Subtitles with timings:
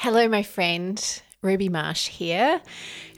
[0.00, 1.22] Hello, my friend.
[1.42, 2.62] Ruby Marsh here,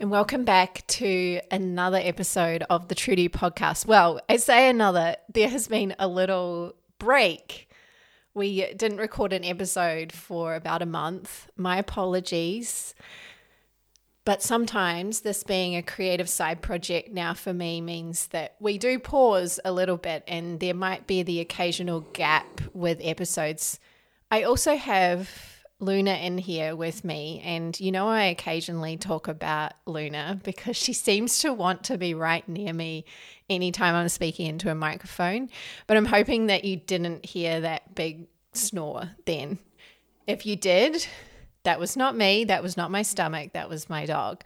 [0.00, 3.84] and welcome back to another episode of the Trudy podcast.
[3.84, 7.70] Well, I say another, there has been a little break.
[8.32, 11.50] We didn't record an episode for about a month.
[11.54, 12.94] My apologies.
[14.24, 18.98] But sometimes this being a creative side project now for me means that we do
[18.98, 23.78] pause a little bit and there might be the occasional gap with episodes.
[24.30, 27.42] I also have Luna in here with me.
[27.44, 32.14] And you know, I occasionally talk about Luna because she seems to want to be
[32.14, 33.04] right near me
[33.48, 35.48] anytime I'm speaking into a microphone.
[35.86, 39.58] But I'm hoping that you didn't hear that big snore then.
[40.26, 41.06] If you did,
[41.64, 42.44] that was not me.
[42.44, 43.52] That was not my stomach.
[43.54, 44.44] That was my dog.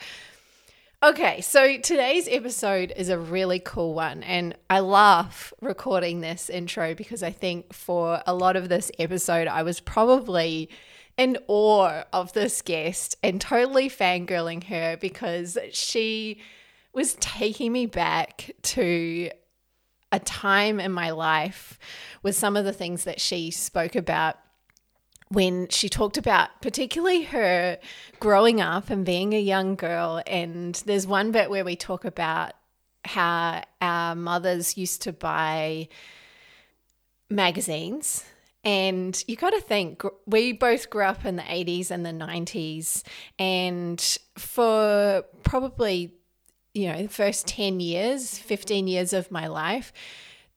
[1.04, 6.94] Okay, so today's episode is a really cool one, and I laugh recording this intro
[6.94, 10.70] because I think for a lot of this episode, I was probably
[11.16, 16.40] in awe of this guest and totally fangirling her because she
[16.92, 19.30] was taking me back to
[20.10, 21.78] a time in my life
[22.22, 24.36] with some of the things that she spoke about
[25.28, 27.78] when she talked about particularly her
[28.20, 30.22] growing up and being a young girl.
[30.26, 32.52] And there's one bit where we talk about
[33.04, 35.88] how our mothers used to buy
[37.28, 38.24] magazines
[38.64, 43.02] and you got to think, we both grew up in the 80s and the 90s.
[43.38, 44.00] And
[44.36, 46.14] for probably,
[46.72, 49.92] you know, the first 10 years, 15 years of my life,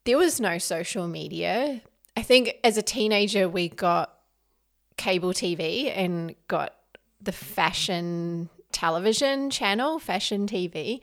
[0.06, 1.82] there was no social media.
[2.16, 4.14] I think as a teenager, we got
[4.96, 6.76] cable TV and got
[7.22, 11.02] the fashion television channel, fashion TV.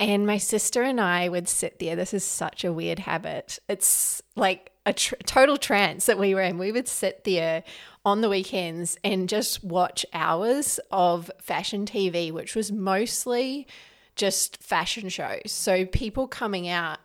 [0.00, 1.94] And my sister and I would sit there.
[1.94, 3.58] This is such a weird habit.
[3.68, 6.58] It's like a tr- total trance that we were in.
[6.58, 7.62] We would sit there
[8.04, 13.66] on the weekends and just watch hours of fashion TV, which was mostly
[14.16, 15.52] just fashion shows.
[15.52, 16.98] So people coming out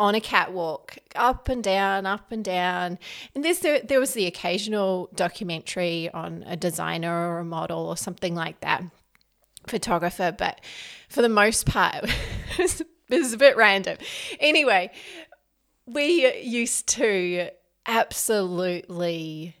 [0.00, 2.98] on a catwalk, up and down, up and down.
[3.34, 7.96] And there's there, there was the occasional documentary on a designer or a model or
[7.96, 8.82] something like that,
[9.68, 10.34] photographer.
[10.36, 10.60] But
[11.14, 12.10] for the most part,
[12.58, 13.96] it was, a bit random.
[14.40, 14.90] Anyway,
[15.86, 17.50] we used to
[17.86, 19.56] absolutely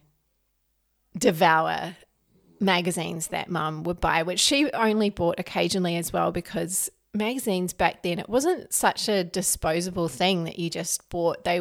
[1.16, 1.96] devour
[2.58, 8.02] magazines that mum would buy, which she only bought occasionally as well because magazines back
[8.02, 11.44] then it wasn't such a disposable thing that you just bought.
[11.44, 11.60] They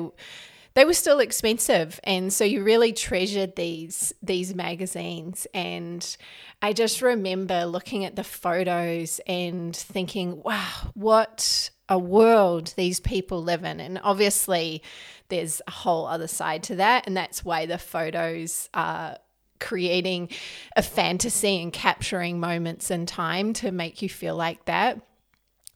[0.76, 6.18] they were still expensive and so you really treasured these these magazines and
[6.64, 13.44] I just remember looking at the photos and thinking, wow, what a world these people
[13.44, 13.82] live in.
[13.82, 14.82] And obviously,
[15.28, 17.06] there's a whole other side to that.
[17.06, 19.18] And that's why the photos are
[19.60, 20.30] creating
[20.78, 25.02] a fantasy and capturing moments in time to make you feel like that.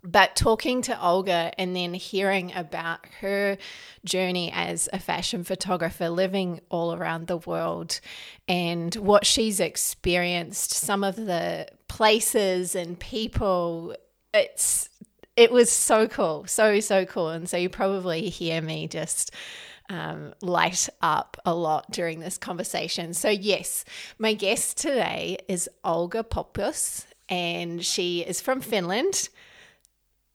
[0.04, 3.58] But talking to Olga and then hearing about her
[4.06, 8.00] journey as a fashion photographer living all around the world
[8.48, 13.96] and what she's experienced, some of the places and people,
[14.34, 14.90] it's
[15.38, 17.30] it was so cool, so, so cool.
[17.30, 19.32] And so you probably hear me just
[19.90, 23.14] um, light up a lot during this conversation.
[23.14, 23.86] So, yes,
[24.18, 29.30] my guest today is Olga Poppius, and she is from Finland.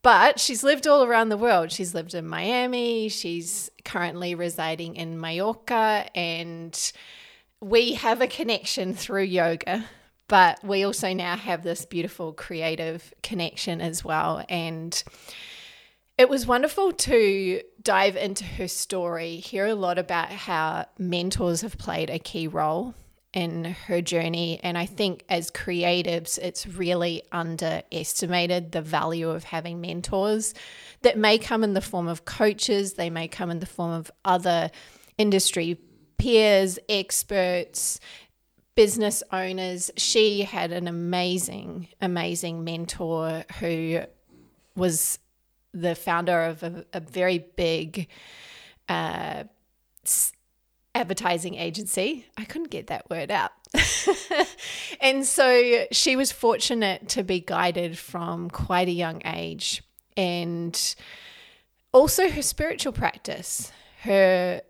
[0.02, 1.70] But she's lived all around the world.
[1.70, 3.08] She's lived in Miami.
[3.08, 6.06] She's currently residing in Mallorca.
[6.14, 6.92] And
[7.60, 9.84] we have a connection through yoga
[10.32, 14.42] but we also now have this beautiful creative connection as well.
[14.48, 15.04] And
[16.16, 21.76] it was wonderful to dive into her story, hear a lot about how mentors have
[21.76, 22.94] played a key role
[23.32, 24.60] in her journey.
[24.62, 30.54] And I think as creatives, it's really underestimated the value of having mentors
[31.03, 34.10] that may come in the form of coaches, they may come in the form of
[34.25, 34.70] other
[35.19, 35.78] industry
[36.19, 37.98] peers, experts,
[38.75, 39.91] business owners.
[39.97, 44.02] She had an amazing, amazing mentor who
[44.76, 45.19] was
[45.73, 48.08] the founder of a, a very big
[48.88, 49.44] uh,
[50.94, 52.27] advertising agency.
[52.37, 53.53] I couldn't get that word out.
[55.00, 59.83] and so she was fortunate to be guided from quite a young age.
[60.17, 60.79] And
[61.93, 63.73] also her spiritual practice,
[64.03, 64.62] her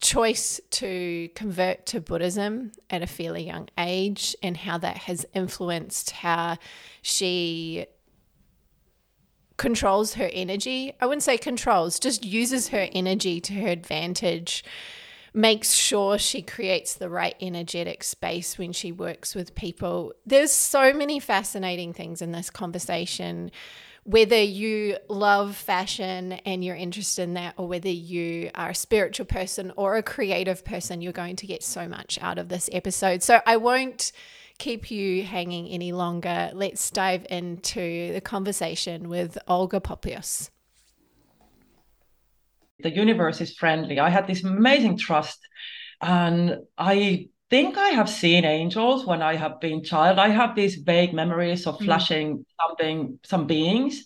[0.00, 6.10] choice to convert to Buddhism at a fairly young age and how that has influenced
[6.10, 6.56] how
[7.02, 7.86] she
[9.56, 10.92] controls her energy.
[11.00, 14.64] I wouldn't say controls, just uses her energy to her advantage
[15.36, 20.14] makes sure she creates the right energetic space when she works with people.
[20.24, 23.50] There's so many fascinating things in this conversation.
[24.04, 29.26] Whether you love fashion and you're interested in that, or whether you are a spiritual
[29.26, 33.22] person or a creative person, you're going to get so much out of this episode.
[33.22, 34.12] So I won't
[34.56, 36.50] keep you hanging any longer.
[36.54, 40.50] Let's dive into the conversation with Olga Poppius
[42.80, 43.98] the universe is friendly.
[43.98, 45.38] I had this amazing trust.
[46.00, 50.18] And I think I have seen angels when I have been child.
[50.18, 51.84] I have these vague memories of mm.
[51.84, 54.04] flashing something, some beings.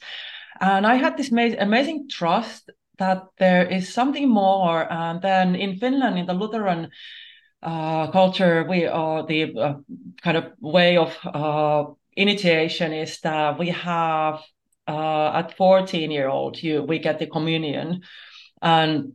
[0.61, 4.91] And I had this ma- amazing trust that there is something more.
[4.93, 6.91] And then in Finland, in the Lutheran
[7.63, 9.75] uh, culture, we are the uh,
[10.23, 11.85] kind of way of uh,
[12.17, 14.41] initiation is that we have
[14.87, 18.03] uh, at 14 year old, you we get the communion
[18.63, 19.13] and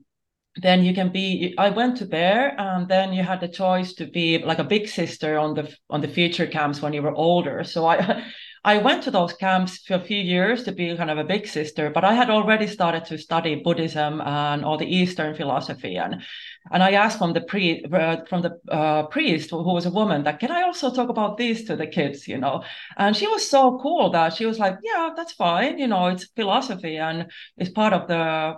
[0.61, 4.05] then you can be i went to there and then you had the choice to
[4.05, 7.63] be like a big sister on the on the future camps when you were older.
[7.63, 8.23] So i
[8.63, 11.45] i went to those camps for a few years to be kind of a big
[11.45, 15.97] sister but i had already started to study buddhism and all the eastern philosophy.
[15.97, 16.23] And
[16.71, 20.23] and i asked from the priest uh, from the uh, priest who was a woman
[20.23, 22.63] that can i also talk about this to the kids you know?
[22.97, 26.27] And she was so cool that she was like yeah that's fine you know it's
[26.35, 28.55] philosophy and it's part of the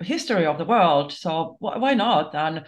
[0.00, 1.12] history of the world.
[1.12, 2.34] So why not?
[2.34, 2.64] And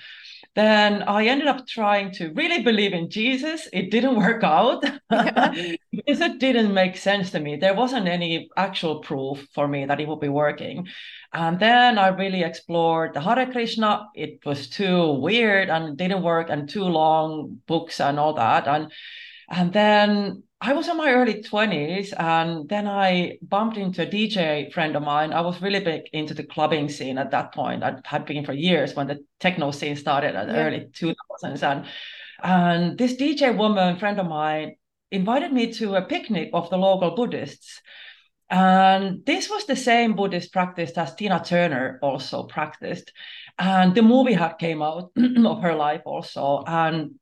[0.57, 3.69] then I ended up trying to really believe in Jesus.
[3.73, 7.57] It didn't work out because it didn't make sense to me.
[7.57, 10.89] There wasn't any actual proof for me that it would be working.
[11.33, 14.09] And then I really explored the Hare Krishna.
[14.15, 18.67] It was too weird and didn't work and too long books and all that.
[18.67, 18.91] And
[19.49, 24.71] and then I was in my early 20s and then I bumped into a DJ
[24.73, 25.33] friend of mine.
[25.33, 27.83] I was really big into the clubbing scene at that point.
[27.83, 30.67] I had been for years when the techno scene started at the yeah.
[30.67, 31.63] early 2000s.
[31.63, 31.87] And,
[32.43, 34.75] and this DJ woman, friend of mine,
[35.11, 37.81] invited me to a picnic of the local Buddhists.
[38.51, 43.13] And this was the same Buddhist practice as Tina Turner also practiced.
[43.59, 45.13] And the movie had came out
[45.47, 46.65] of her life also.
[46.67, 47.20] And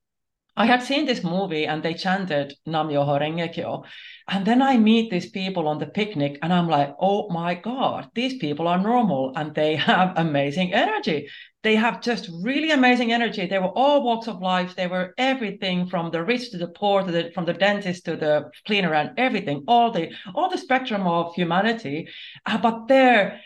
[0.59, 3.85] I had seen this movie and they chanted Nam Myoho Renge
[4.27, 8.09] And then I meet these people on the picnic and I'm like, oh my God,
[8.17, 11.29] these people are normal and they have amazing energy.
[11.63, 13.47] They have just really amazing energy.
[13.47, 14.75] They were all walks of life.
[14.75, 18.17] They were everything from the rich to the poor, to the, from the dentist to
[18.17, 22.09] the cleaner and everything, all the all the spectrum of humanity.
[22.45, 23.41] Uh, but they're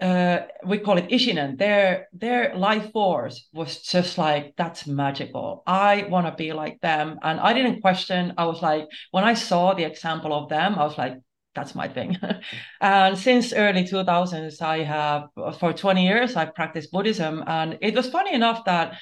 [0.00, 1.58] uh, we call it Ishinen.
[1.58, 5.62] Their their life force was just like that's magical.
[5.66, 8.34] I want to be like them, and I didn't question.
[8.36, 11.16] I was like, when I saw the example of them, I was like,
[11.54, 12.18] that's my thing.
[12.80, 15.28] and since early 2000s, I have
[15.58, 18.98] for 20 years I practiced Buddhism, and it was funny enough that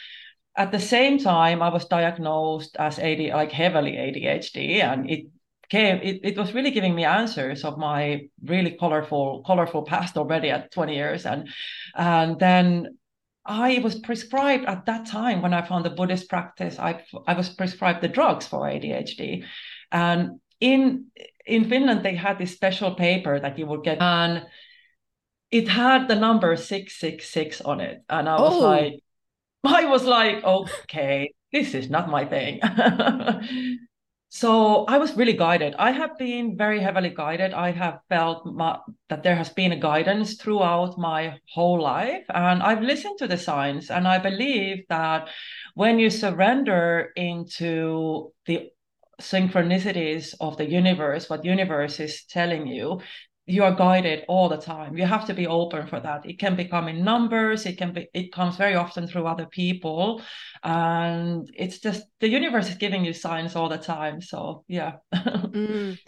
[0.56, 5.26] at the same time I was diagnosed as AD like heavily ADHD, and it
[5.71, 10.51] came it, it was really giving me answers of my really colorful colorful past already
[10.51, 11.49] at 20 years and
[11.97, 12.97] and then
[13.47, 16.79] I was prescribed at that time when I found the Buddhist practice.
[16.79, 19.45] I I was prescribed the drugs for ADHD,
[19.93, 21.07] and in
[21.45, 24.47] in Finland they had this special paper that you would get, and
[25.51, 28.61] it had the number six six six on it, and I was oh.
[28.61, 28.95] like,
[29.65, 32.61] I was like, okay, this is not my thing.
[34.35, 35.77] so I was really guided.
[35.79, 37.53] I have been very heavily guided.
[37.53, 42.25] I have felt my, that there has been a guidance throughout my whole life.
[42.35, 43.93] And I've listened to the signs.
[43.93, 45.29] And I believe that
[45.75, 48.70] when you surrender into the
[49.23, 53.03] synchronicities of the universe, what universe is telling you,
[53.46, 56.56] you are guided all the time you have to be open for that it can
[56.56, 60.22] become in numbers it can be it comes very often through other people
[60.63, 65.98] and it's just the universe is giving you signs all the time so yeah mm.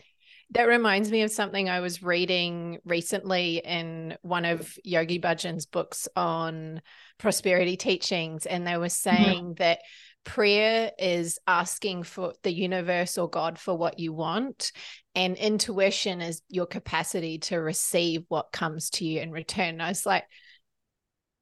[0.51, 6.07] That reminds me of something I was reading recently in one of Yogi Bhajan's books
[6.15, 6.83] on
[7.19, 8.47] prosperity teachings.
[8.47, 9.55] And they were saying yeah.
[9.59, 9.79] that
[10.27, 14.73] prayer is asking for the universe or God for what you want.
[15.15, 19.69] And intuition is your capacity to receive what comes to you in return.
[19.69, 20.25] And I was like,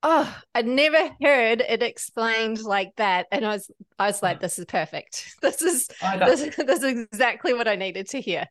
[0.04, 3.26] oh, I'd never heard it explained like that.
[3.32, 4.42] And I was I was like, mm.
[4.42, 5.34] this is perfect.
[5.42, 5.88] This is
[6.18, 8.46] this, this is exactly what I needed to hear.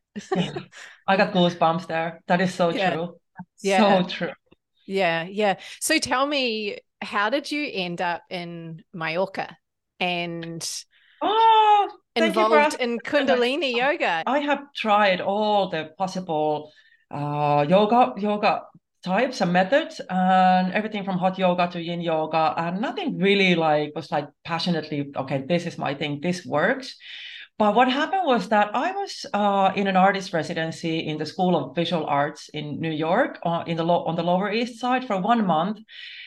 [1.06, 2.20] I got goosebumps there.
[2.26, 2.90] That is so yeah.
[2.90, 3.16] true.
[3.62, 4.02] Yeah.
[4.02, 4.32] So true.
[4.86, 5.58] Yeah, yeah.
[5.80, 9.56] So tell me, how did you end up in Mallorca?
[10.00, 10.84] And
[11.22, 14.22] oh, involved in Kundalini yoga.
[14.26, 16.72] I have tried all the possible
[17.10, 18.62] uh, yoga yoga
[19.04, 23.92] types and methods and everything from hot yoga to yin yoga and nothing really like
[23.94, 26.96] was like passionately okay this is my thing this works
[27.56, 31.56] but what happened was that I was uh, in an artist residency in the School
[31.56, 35.06] of Visual Arts in New York, uh, in the lo- on the Lower East Side
[35.06, 35.78] for one month,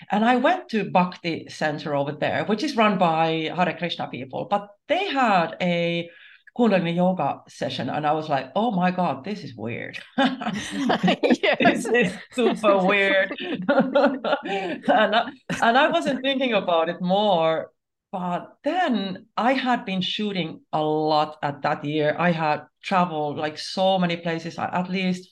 [0.09, 4.47] and I went to Bhakti Center over there, which is run by Hare Krishna people.
[4.49, 6.09] But they had a
[6.57, 9.99] Kundalini yoga session, and I was like, "Oh my god, this is weird.
[10.17, 15.29] this is super weird." and, I,
[15.61, 17.69] and I wasn't thinking about it more
[18.17, 22.15] but then I had been shooting a lot at that year.
[22.17, 25.29] I had traveled like so many places, at least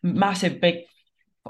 [0.00, 0.84] massive big,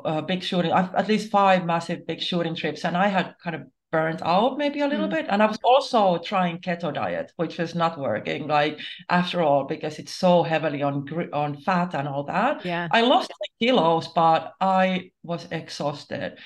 [0.03, 3.63] uh, big shooting, at least five massive big shooting trips, and I had kind of
[3.93, 5.17] burnt out maybe a little mm.
[5.17, 5.27] bit.
[5.29, 8.49] And I was also trying keto diet, which was not working.
[8.49, 8.81] Like
[9.11, 12.65] after all, because it's so heavily on on fat and all that.
[12.65, 13.31] Yeah, I lost
[13.61, 16.39] kilos, but I was exhausted.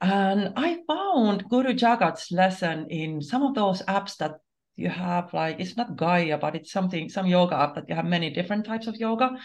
[0.00, 4.36] And I found Guru Jagat's lesson in some of those apps that
[4.76, 8.06] you have like it's not Gaia, but it's something some yoga app that you have
[8.06, 9.36] many different types of yoga.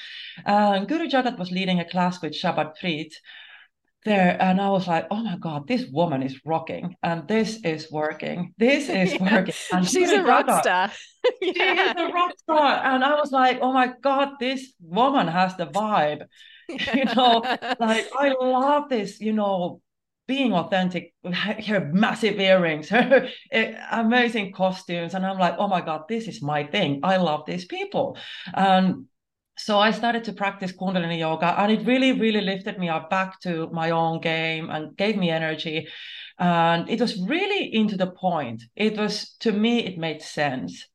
[0.45, 3.13] And Guru Jagat was leading a class with Shabad Preet
[4.05, 7.91] there, and I was like, oh my god, this woman is rocking, and this is
[7.91, 8.53] working.
[8.57, 9.35] This is yeah.
[9.35, 9.55] working.
[9.73, 10.91] And she's Guru a rock Jagat, star.
[11.41, 11.53] yeah.
[11.53, 15.57] She is a rock star, and I was like, oh my god, this woman has
[15.57, 16.25] the vibe.
[16.69, 16.95] Yeah.
[16.95, 17.41] You know,
[17.79, 19.19] like I love this.
[19.19, 19.81] You know,
[20.27, 25.13] being authentic, her massive earrings, her eh, amazing costumes.
[25.13, 27.01] And I'm like, oh my God, this is my thing.
[27.03, 28.17] I love these people.
[28.53, 29.05] And
[29.57, 33.39] so I started to practice Kundalini yoga, and it really, really lifted me up back
[33.41, 35.87] to my own game and gave me energy.
[36.37, 38.63] And it was really into the point.
[38.75, 40.85] It was, to me, it made sense.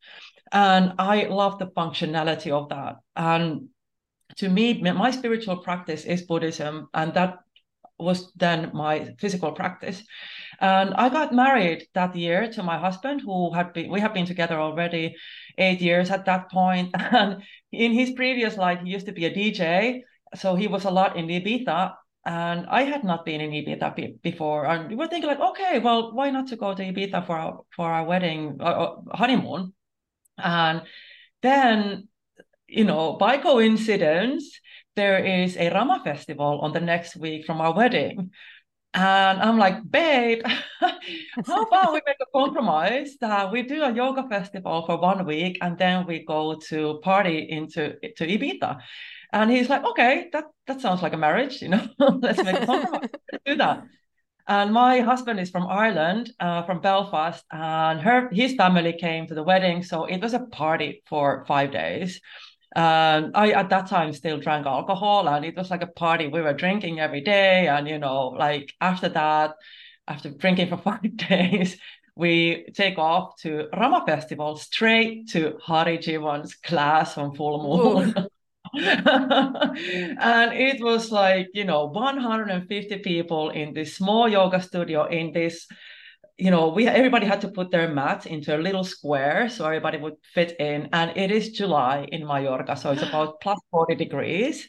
[0.53, 2.97] And I love the functionality of that.
[3.17, 3.69] And
[4.37, 7.39] to me, my spiritual practice is Buddhism, and that
[8.01, 10.03] was then my physical practice.
[10.61, 14.27] And I got married that year to my husband, who had been, we have been
[14.27, 15.17] together already
[15.57, 16.95] eight years at that point.
[17.13, 17.43] And
[17.73, 20.03] in his previous life, he used to be a DJ.
[20.35, 21.95] So he was a lot in Ibiza.
[22.27, 24.67] And I had not been in Ibiza before.
[24.67, 27.61] And we were thinking like, okay, well, why not to go to Ibiza for our,
[27.75, 29.73] for our wedding, uh, uh honeymoon?
[30.37, 30.83] And
[31.41, 32.09] then,
[32.67, 34.61] you know, by coincidence,
[34.97, 38.31] there is a Rama festival on the next week from our wedding.
[38.93, 40.43] And I'm like, babe,
[40.81, 45.59] how about we make a compromise that we do a yoga festival for one week
[45.63, 48.81] and then we go to party into to Ibiza.
[49.33, 52.67] And he's like, okay, that, that sounds like a marriage, you know, let's make a
[52.67, 53.11] compromise.
[53.31, 53.85] let's do that.
[54.49, 59.35] And my husband is from Ireland, uh, from Belfast, and her his family came to
[59.35, 59.85] the wedding.
[59.85, 62.21] So it was a party for five days.
[62.77, 66.29] Um, I at that time still drank alcohol, and it was like a party.
[66.29, 69.55] We were drinking every day, and you know, like after that,
[70.07, 71.77] after drinking for five days,
[72.15, 78.15] we take off to Rama Festival straight to Hari Jiwan's class on full moon.
[78.75, 85.67] and it was like you know 150 people in this small yoga studio in this
[86.41, 89.99] you know, we everybody had to put their mats into a little square so everybody
[89.99, 90.89] would fit in.
[90.93, 94.69] And it is July in Mallorca, so it's about plus 40 degrees.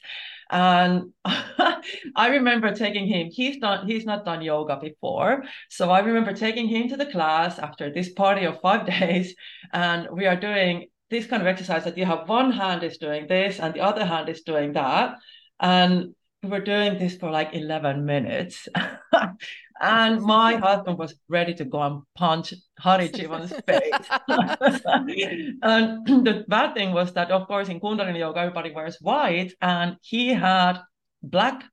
[0.50, 5.44] And I remember taking him, he's not he's not done yoga before.
[5.70, 9.34] So I remember taking him to the class after this party of five days.
[9.72, 13.28] And we are doing this kind of exercise that you have one hand is doing
[13.28, 15.16] this and the other hand is doing that.
[15.60, 18.68] And we were doing this for like 11 minutes.
[19.82, 23.92] and my husband was ready to go and punch Hari Jiwan's face.
[25.64, 29.98] and the bad thing was that, of course, in Kundalini Yoga, everybody wears white, and
[30.02, 30.80] he had
[31.24, 31.64] black,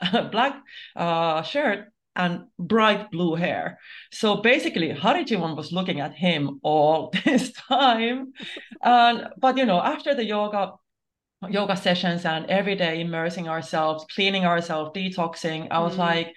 [0.30, 0.62] black
[0.94, 3.78] uh, shirt and bright blue hair.
[4.12, 8.32] So basically, Hari Jiwan was looking at him all this time.
[8.82, 10.74] And but you know, after the yoga
[11.48, 15.68] yoga sessions and every day immersing ourselves, cleaning ourselves, detoxing.
[15.70, 15.98] I was mm.
[15.98, 16.34] like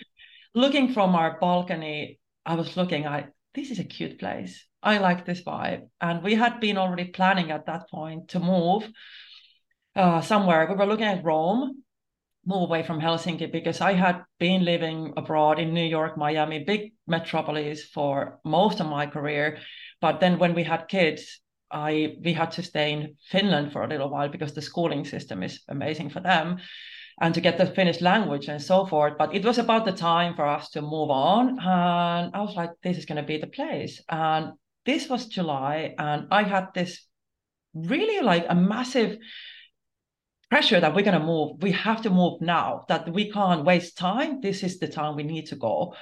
[0.53, 4.65] looking from our balcony, I was looking at this is a cute place.
[4.81, 5.87] I like this vibe.
[5.99, 8.89] And we had been already planning at that point to move
[9.95, 10.67] uh, somewhere.
[10.67, 11.83] We were looking at Rome,
[12.45, 16.93] move away from Helsinki because I had been living abroad in New York, Miami, big
[17.07, 19.59] metropolis for most of my career.
[19.99, 21.39] But then when we had kids,
[21.69, 25.43] I we had to stay in Finland for a little while because the schooling system
[25.43, 26.57] is amazing for them
[27.19, 29.13] and to get the Finnish language and so forth.
[29.17, 31.59] But it was about the time for us to move on.
[31.59, 34.01] And I was like, this is going to be the place.
[34.09, 34.53] And
[34.85, 35.93] this was July.
[35.97, 37.05] And I had this
[37.73, 39.17] really like a massive
[40.49, 41.61] pressure that we're going to move.
[41.61, 44.41] We have to move now, that we can't waste time.
[44.41, 45.95] This is the time we need to go.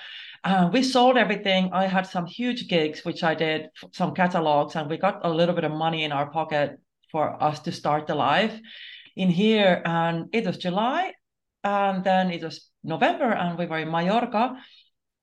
[0.44, 1.70] Uh, we sold everything.
[1.74, 5.54] I had some huge gigs, which I did, some catalogs, and we got a little
[5.54, 6.80] bit of money in our pocket
[7.12, 8.58] for us to start the life
[9.16, 9.82] in here.
[9.86, 11.14] And it was July,
[11.64, 14.58] and then it was November, and we were in Mallorca.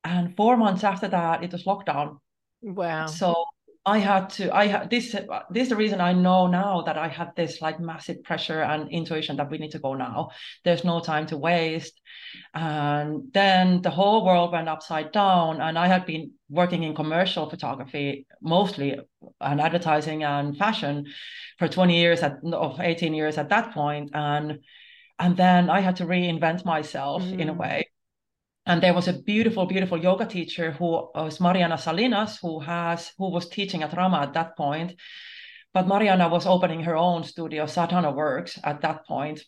[0.04, 2.18] And four months after that, it was lockdown.
[2.62, 3.06] Wow.
[3.06, 3.44] So
[3.88, 7.06] I had to, I had this, this is the reason I know now that I
[7.06, 10.30] had this like massive pressure and intuition that we need to go now.
[10.64, 12.00] There's no time to waste.
[12.52, 15.60] And then the whole world went upside down.
[15.60, 18.98] And I had been working in commercial photography mostly
[19.40, 21.06] and advertising and fashion
[21.60, 24.10] for 20 years at, of 18 years at that point.
[24.14, 24.64] And,
[25.20, 27.38] and then I had to reinvent myself mm.
[27.38, 27.58] in a mm.
[27.58, 27.86] way
[28.66, 33.30] and there was a beautiful beautiful yoga teacher who was mariana salinas who has who
[33.30, 34.94] was teaching at rama at that point.
[35.72, 39.40] But mariana was opening her own studio sadhana works at that point.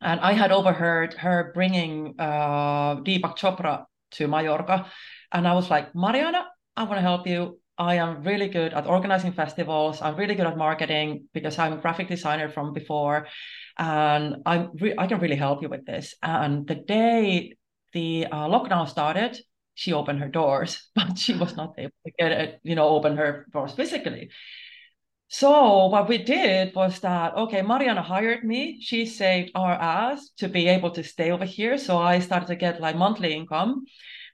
[0.00, 4.86] And i had overheard her bringing uh, deepak chopra to mallorca.
[5.32, 7.60] And i was like mariana i want to help you.
[7.78, 10.00] I am really good at organizing festivals.
[10.00, 13.26] I'm really good at marketing because i'm a graphic designer from before.
[13.76, 16.14] And I'm re- I can really help you with this.
[16.22, 17.56] And the day
[17.96, 19.38] the uh, lockdown started,
[19.74, 23.16] she opened her doors, but she was not able to get it, you know, open
[23.16, 24.28] her doors physically.
[25.28, 28.78] So what we did was that okay, Mariana hired me.
[28.80, 31.78] She saved our ass to be able to stay over here.
[31.78, 33.86] So I started to get like monthly income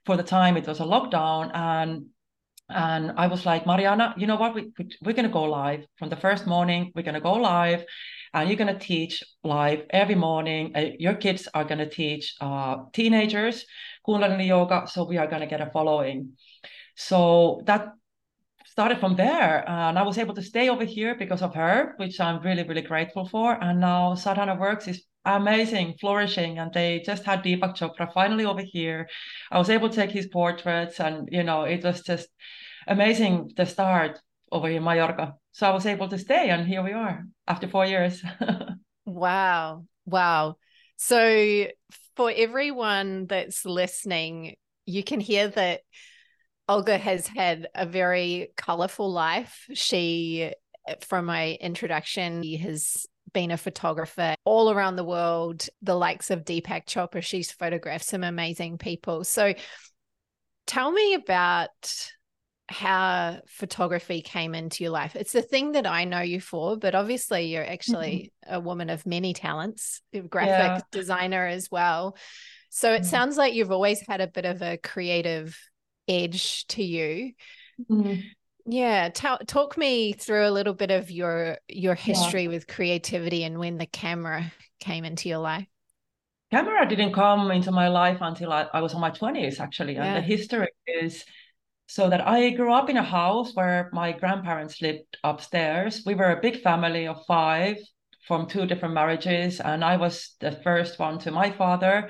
[0.05, 1.91] for the time it was a lockdown, and
[2.69, 4.53] and I was like, Mariana, you know what?
[4.55, 6.91] We we're gonna go live from the first morning.
[6.95, 7.85] We're gonna go live,
[8.33, 10.71] and you're going to teach live every morning.
[10.75, 13.65] Uh, your kids are going to teach uh, teenagers
[14.07, 16.33] Kundalini yoga, so we are going to get a following.
[16.95, 17.93] So that
[18.65, 22.19] started from there, and I was able to stay over here because of her, which
[22.19, 23.53] I'm really really grateful for.
[23.63, 28.61] And now Sadhana Works is amazing, flourishing, and they just had Deepak Chopra finally over
[28.61, 29.07] here.
[29.51, 32.27] I was able to take his portraits, and you know it was just
[32.87, 34.19] amazing to start
[34.51, 35.35] over here in Mallorca.
[35.53, 38.23] So I was able to stay, and here we are after four years.
[39.05, 39.85] wow.
[40.05, 40.57] Wow.
[40.97, 41.67] So
[42.15, 45.81] for everyone that's listening, you can hear that
[46.67, 49.67] Olga has had a very colorful life.
[49.73, 50.51] She,
[51.01, 56.85] from my introduction, has been a photographer all around the world, the likes of Deepak
[56.85, 57.21] Chopra.
[57.21, 59.23] She's photographed some amazing people.
[59.23, 59.53] So
[60.65, 62.09] tell me about
[62.69, 65.15] how photography came into your life.
[65.15, 68.55] It's the thing that I know you for, but obviously you're actually mm-hmm.
[68.55, 70.79] a woman of many talents, graphic yeah.
[70.91, 72.15] designer as well.
[72.69, 73.05] So it mm-hmm.
[73.05, 75.57] sounds like you've always had a bit of a creative
[76.07, 77.33] edge to you.
[77.89, 78.21] Mm-hmm.
[78.65, 82.49] Yeah, t- talk me through a little bit of your your history yeah.
[82.49, 85.67] with creativity and when the camera came into your life.
[86.49, 90.15] Camera didn't come into my life until I, I was in my 20s actually, and
[90.15, 91.25] the history is
[91.93, 96.01] so that I grew up in a house where my grandparents lived upstairs.
[96.03, 97.77] We were a big family of five
[98.27, 102.09] from two different marriages, and I was the first one to my father.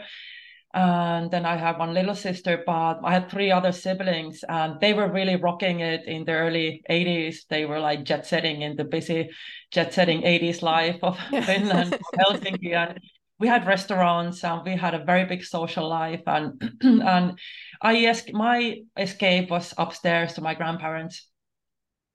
[0.73, 4.93] And then I had one little sister, but I had three other siblings, and they
[4.93, 7.45] were really rocking it in the early 80s.
[7.49, 9.31] They were like jet setting in the busy
[9.69, 12.73] jet setting 80s life of Finland, Helsinki.
[12.73, 13.01] And
[13.39, 17.39] we had restaurants and we had a very big social life and and
[17.81, 21.27] I es- my escape was upstairs to my grandparents.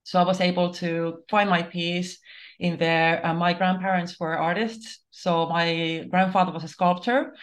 [0.04, 2.18] So I was able to find my peace
[2.58, 3.24] in there.
[3.24, 5.00] And my grandparents were artists.
[5.10, 7.34] So my grandfather was a sculptor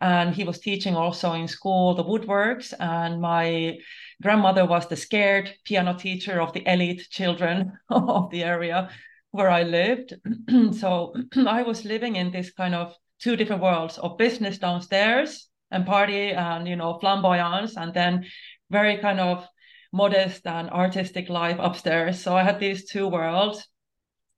[0.00, 2.74] and he was teaching also in school the woodworks.
[2.78, 3.78] And my
[4.20, 8.90] grandmother was the scared piano teacher of the elite children of the area
[9.30, 10.14] where I lived.
[10.72, 11.14] so
[11.46, 16.30] I was living in this kind of two different worlds of business downstairs and party
[16.32, 18.24] and you know flamboyance and then
[18.70, 19.46] very kind of
[19.92, 22.20] modest and artistic life upstairs.
[22.20, 23.66] So i had these two worlds.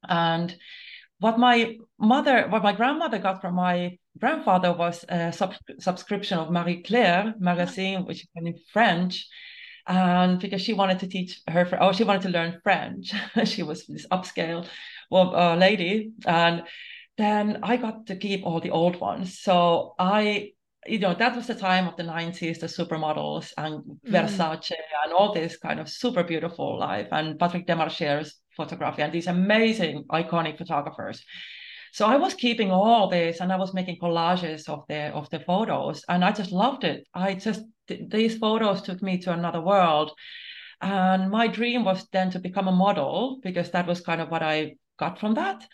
[0.06, 0.54] And
[1.18, 6.50] what my mother what my grandmother got from my grandfather was a sub- subscription of
[6.50, 9.26] marie claire magazine which is in french.
[9.86, 13.14] And because she wanted to teach her oh she wanted to learn french.
[13.44, 14.66] She was this upscale
[15.10, 16.12] well, uh, lady.
[16.26, 16.64] And
[17.16, 19.38] then I got to keep all the old ones.
[19.40, 20.52] So I,
[20.86, 23.98] you know, that was the time of the 90s, the supermodels and mm.
[24.08, 24.74] Versace
[25.04, 30.04] and all this kind of super beautiful life and Patrick Demarchelier's photography and these amazing
[30.10, 31.24] iconic photographers.
[31.92, 35.38] So I was keeping all this and I was making collages of the of the
[35.38, 37.06] photos and I just loved it.
[37.14, 40.10] I just th- these photos took me to another world.
[40.80, 44.42] And my dream was then to become a model because that was kind of what
[44.42, 45.64] I got from that.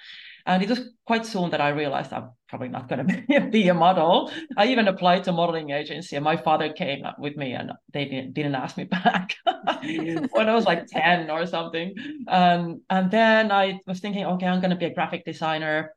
[0.47, 3.75] And it was quite soon that I realized I'm probably not going to be a
[3.75, 4.31] model.
[4.57, 8.05] I even applied to modeling agency, and my father came up with me, and they
[8.05, 11.95] didn't, didn't ask me back when I was like ten or something.
[12.29, 15.95] And and then I was thinking, okay, I'm going to be a graphic designer,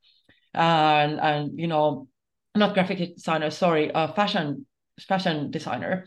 [0.53, 2.07] and and you know,
[2.55, 4.65] not graphic designer, sorry, a fashion
[5.07, 6.05] fashion designer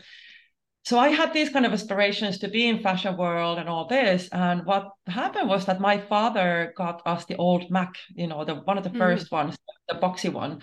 [0.87, 4.29] so I had these kind of aspirations to be in fashion world and all this.
[4.31, 8.55] And what happened was that my father got us the old Mac, you know, the
[8.55, 8.97] one of the mm.
[8.97, 9.57] first ones,
[9.89, 10.61] the boxy one.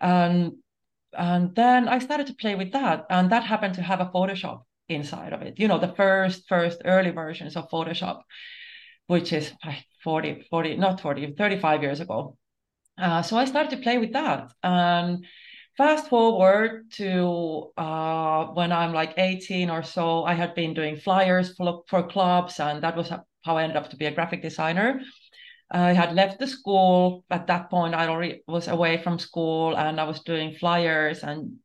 [0.00, 0.54] And
[1.16, 3.06] and then I started to play with that.
[3.08, 6.82] And that happened to have a Photoshop inside of it, you know, the first, first
[6.84, 8.22] early versions of Photoshop,
[9.06, 9.52] which is
[10.02, 12.36] 40, 40, not 40, 35 years ago.
[12.98, 14.52] Uh, so I started to play with that.
[14.64, 15.24] And
[15.76, 21.54] Fast forward to uh, when I'm like 18 or so, I had been doing flyers
[21.56, 25.00] for, for clubs, and that was how I ended up to be a graphic designer.
[25.70, 27.94] I had left the school at that point.
[27.94, 31.56] I already was away from school, and I was doing flyers and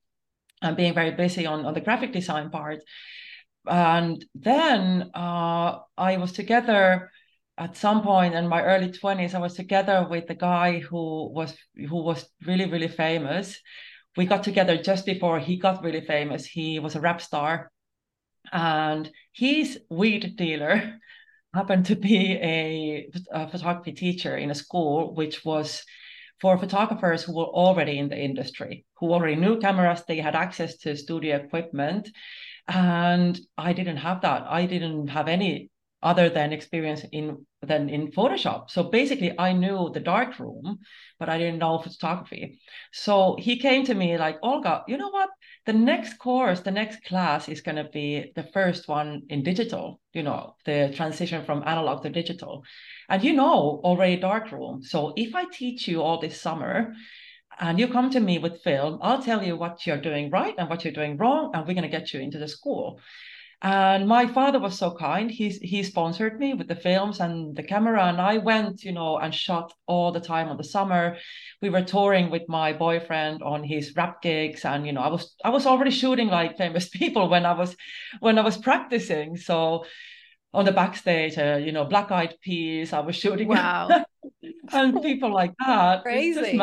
[0.61, 2.79] and being very busy on, on the graphic design part.
[3.65, 7.11] And then uh, I was together
[7.57, 9.35] at some point in my early 20s.
[9.35, 13.59] I was together with a guy who was who was really really famous
[14.17, 16.45] we got together just before he got really famous.
[16.45, 17.71] He was a rap star,
[18.51, 20.99] and his weed dealer
[21.53, 25.83] happened to be a, a photography teacher in a school, which was
[26.41, 30.77] for photographers who were already in the industry, who already knew cameras, they had access
[30.77, 32.09] to studio equipment.
[32.67, 34.43] And I didn't have that.
[34.47, 35.69] I didn't have any
[36.07, 38.69] other than experience in than in Photoshop.
[38.69, 40.79] So basically, I knew the dark room,
[41.19, 42.59] but I didn't know photography.
[42.93, 45.29] So he came to me like, Olga, you know what?
[45.65, 49.99] The next course, the next class is going to be the first one in digital.
[50.13, 52.63] You know, the transition from analog to digital,
[53.09, 54.83] and you know already dark room.
[54.83, 56.93] So if I teach you all this summer.
[57.59, 60.69] And you come to me with film, I'll tell you what you're doing right and
[60.69, 62.99] what you're doing wrong, and we're going to get you into the school.
[63.61, 65.31] And my father was so kind.
[65.31, 69.17] He he sponsored me with the films and the camera, and I went, you know,
[69.17, 71.17] and shot all the time on the summer.
[71.59, 75.35] We were touring with my boyfriend on his rap gigs, and you know, I was
[75.43, 77.75] I was already shooting like famous people when I was
[78.19, 79.37] when I was practicing.
[79.37, 79.85] So
[80.53, 83.47] on the backstage, uh, you know, Black Eyed Peas, I was shooting.
[83.57, 84.05] Wow.
[84.71, 86.03] and people like that.
[86.03, 86.59] Crazy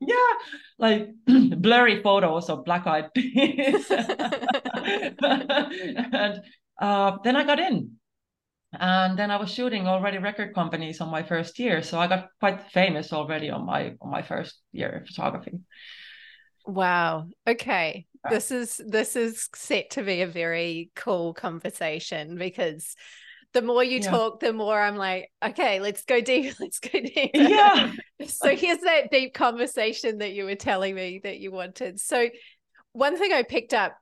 [0.00, 0.32] yeah,
[0.78, 3.90] like blurry photos of black eyed peas.
[6.12, 6.42] and
[6.80, 7.92] uh, then I got in.
[8.72, 11.82] And then I was shooting already record companies on my first year.
[11.82, 15.58] So I got quite famous already on my on my first year of photography.
[16.66, 17.26] Wow.
[17.46, 18.06] Okay.
[18.28, 22.94] This is this is set to be a very cool conversation because
[23.52, 24.10] the more you yeah.
[24.10, 26.54] talk, the more I'm like, okay, let's go deep.
[26.60, 27.30] Let's go deep.
[27.34, 27.92] Yeah.
[28.26, 31.98] so here's that deep conversation that you were telling me that you wanted.
[31.98, 32.28] So
[32.92, 33.96] one thing I picked up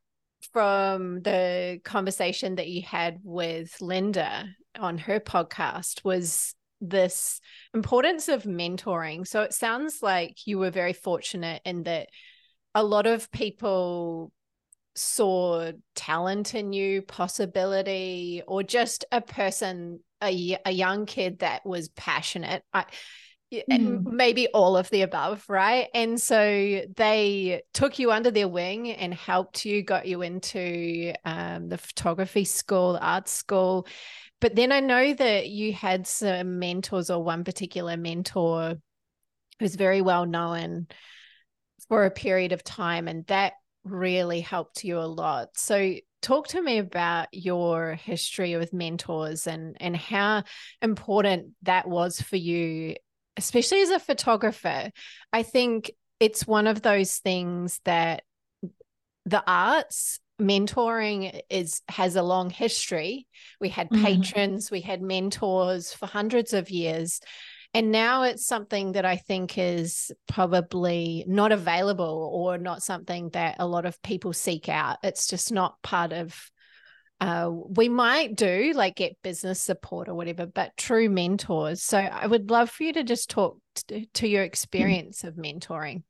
[0.53, 4.47] from the conversation that you had with Linda
[4.79, 7.41] on her podcast was this
[7.75, 9.27] importance of mentoring.
[9.27, 12.09] So it sounds like you were very fortunate in that
[12.75, 14.31] a lot of people
[14.99, 21.89] saw talent in you, possibility, or just a person, a, a young kid that was
[21.91, 22.63] passionate.
[22.73, 22.85] I,
[23.53, 24.05] mm.
[24.05, 25.89] maybe all of the above, right?
[25.95, 31.69] And so they took you under their wing and helped you, got you into um,
[31.69, 33.87] the photography school, art school.
[34.41, 38.75] But then I know that you had some mentors, or one particular mentor
[39.59, 40.87] who's very well known
[41.89, 45.51] for a period of time, and that really helped you a lot.
[45.57, 50.43] So talk to me about your history with mentors and and how
[50.83, 52.97] important that was for you
[53.39, 54.91] especially as a photographer.
[55.33, 58.25] I think it's one of those things that
[59.25, 63.27] the arts mentoring is has a long history.
[63.61, 64.05] We had mm-hmm.
[64.05, 64.75] patrons, mm-hmm.
[64.75, 67.21] we had mentors for hundreds of years.
[67.75, 73.57] And now it's something that I think is probably not available or not something that
[73.59, 74.97] a lot of people seek out.
[75.03, 76.51] It's just not part of
[77.21, 81.83] uh, we might do like get business support or whatever, but true mentors.
[81.83, 86.05] So I would love for you to just talk to, to your experience of mentoring.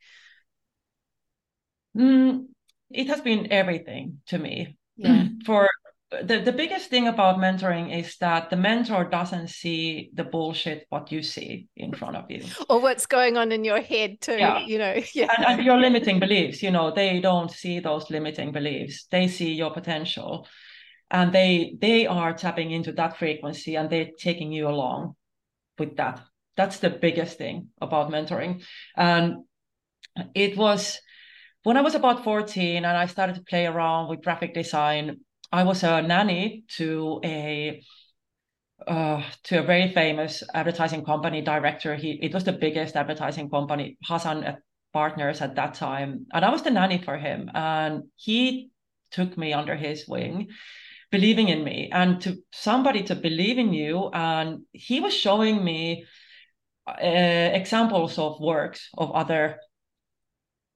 [1.96, 2.46] Mm,
[2.90, 4.76] it has been everything to me.
[4.96, 5.28] Yeah.
[5.46, 5.70] For
[6.10, 11.12] the, the biggest thing about mentoring is that the mentor doesn't see the bullshit what
[11.12, 12.44] you see in front of you.
[12.68, 14.60] Or what's going on in your head too yeah.
[14.60, 15.28] you know yeah.
[15.36, 19.06] And, and your limiting beliefs you know they don't see those limiting beliefs.
[19.10, 20.46] They see your potential.
[21.10, 25.14] And they they are tapping into that frequency and they're taking you along
[25.78, 26.20] with that.
[26.56, 28.64] That's the biggest thing about mentoring.
[28.96, 29.44] And
[30.34, 30.98] it was
[31.62, 35.62] when I was about 14 and I started to play around with graphic design, I
[35.62, 37.82] was a nanny to a
[38.86, 41.94] uh, to a very famous advertising company director.
[41.94, 44.58] He it was the biggest advertising company, Hasan
[44.92, 47.50] Partners at that time, and I was the nanny for him.
[47.54, 48.70] And he
[49.10, 50.48] took me under his wing,
[51.10, 54.10] believing in me, and to somebody to believe in you.
[54.12, 56.04] And he was showing me
[56.86, 59.60] uh, examples of works of other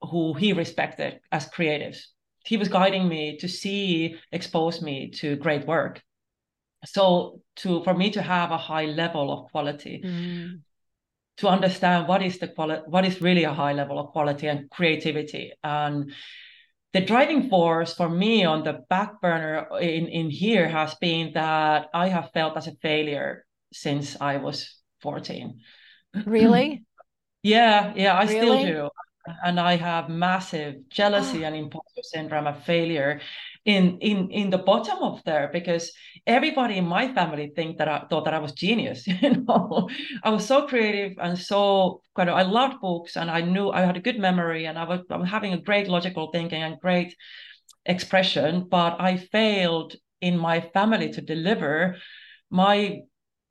[0.02, 1.98] who he respected as creatives.
[2.44, 6.02] He was guiding me to see, expose me to great work.
[6.85, 10.61] So to for me to have a high level of quality, mm.
[11.38, 14.68] to understand what is the quality, what is really a high level of quality and
[14.70, 15.52] creativity.
[15.62, 16.12] And
[16.92, 21.88] the driving force for me on the back burner in, in here has been that
[21.94, 25.61] I have felt as a failure since I was 14.
[26.26, 26.85] Really?
[27.42, 28.38] yeah, yeah, I really?
[28.38, 28.90] still do
[29.44, 31.46] and I have massive jealousy oh.
[31.46, 33.20] and imposter syndrome of failure
[33.64, 35.92] in in in the bottom of there because
[36.26, 39.06] everybody in my family think that I thought that I was genius.
[39.22, 39.88] You know,
[40.22, 43.82] I was so creative and so kind of I loved books and I knew I
[43.82, 46.80] had a good memory and I was, I was having a great logical thinking and
[46.80, 47.14] great
[47.87, 51.96] expression, but I failed in my family to deliver
[52.50, 53.00] my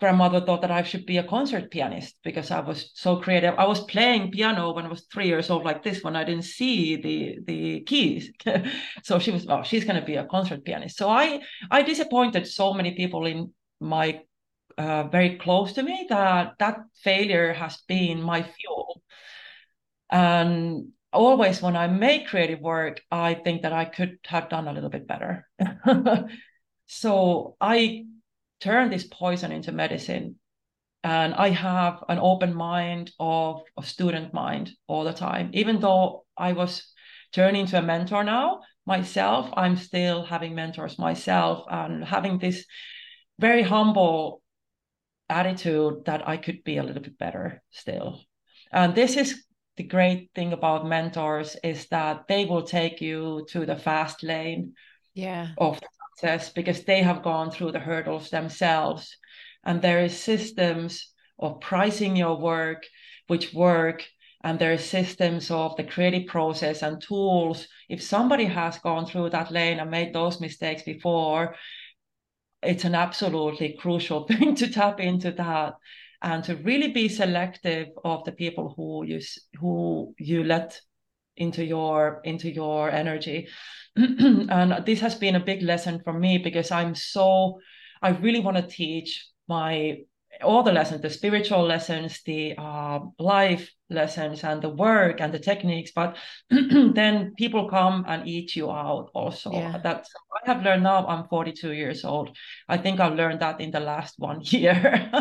[0.02, 3.54] grandmother thought that I should be a concert pianist because I was so creative.
[3.58, 6.46] I was playing piano when I was three years old, like this, when I didn't
[6.58, 8.32] see the the keys.
[9.04, 10.98] so she was, oh, she's going to be a concert pianist.
[10.98, 14.22] So I I disappointed so many people in my
[14.76, 19.04] uh, very close to me that that failure has been my fuel.
[20.10, 24.74] And always when I make creative work, I think that I could have done a
[24.74, 25.48] little bit better.
[26.88, 28.06] so I
[28.62, 30.36] turn this poison into medicine.
[31.04, 35.50] And i have an open mind of a student mind all the time.
[35.54, 36.94] Even though i was
[37.34, 42.66] turning to a mentor now myself i'm still having mentors myself and having this
[43.40, 44.42] very humble
[45.30, 48.22] attitude that i could be a little bit better still.
[48.72, 49.44] And this is
[49.78, 54.74] the great thing about mentors is that they will take you to the fast lane
[55.14, 55.50] yeah.
[55.58, 55.80] of
[56.16, 59.16] success because they have gone through the hurdles themselves.
[59.64, 62.86] And there is systems of pricing your work
[63.28, 64.06] which work
[64.44, 67.68] and there are systems of the creative process and tools.
[67.90, 71.56] If somebody has gone through that lane and made those mistakes before
[72.64, 75.74] it's an absolutely crucial thing to tap into that
[76.22, 79.20] and to really be selective of the people who you
[79.60, 80.80] who you let
[81.42, 83.48] into your into your energy.
[83.98, 87.60] And this has been a big lesson for me because i'm so
[88.02, 89.98] i really want to teach my
[90.44, 95.40] all the lessons the spiritual lessons the uh, life lessons and the work and the
[95.40, 96.16] techniques but
[96.50, 99.52] then people come and eat you out also.
[99.52, 99.78] Yeah.
[99.84, 102.36] that's i have learned now i'm 42 years old.
[102.70, 105.12] I think i've learned that in the last one year.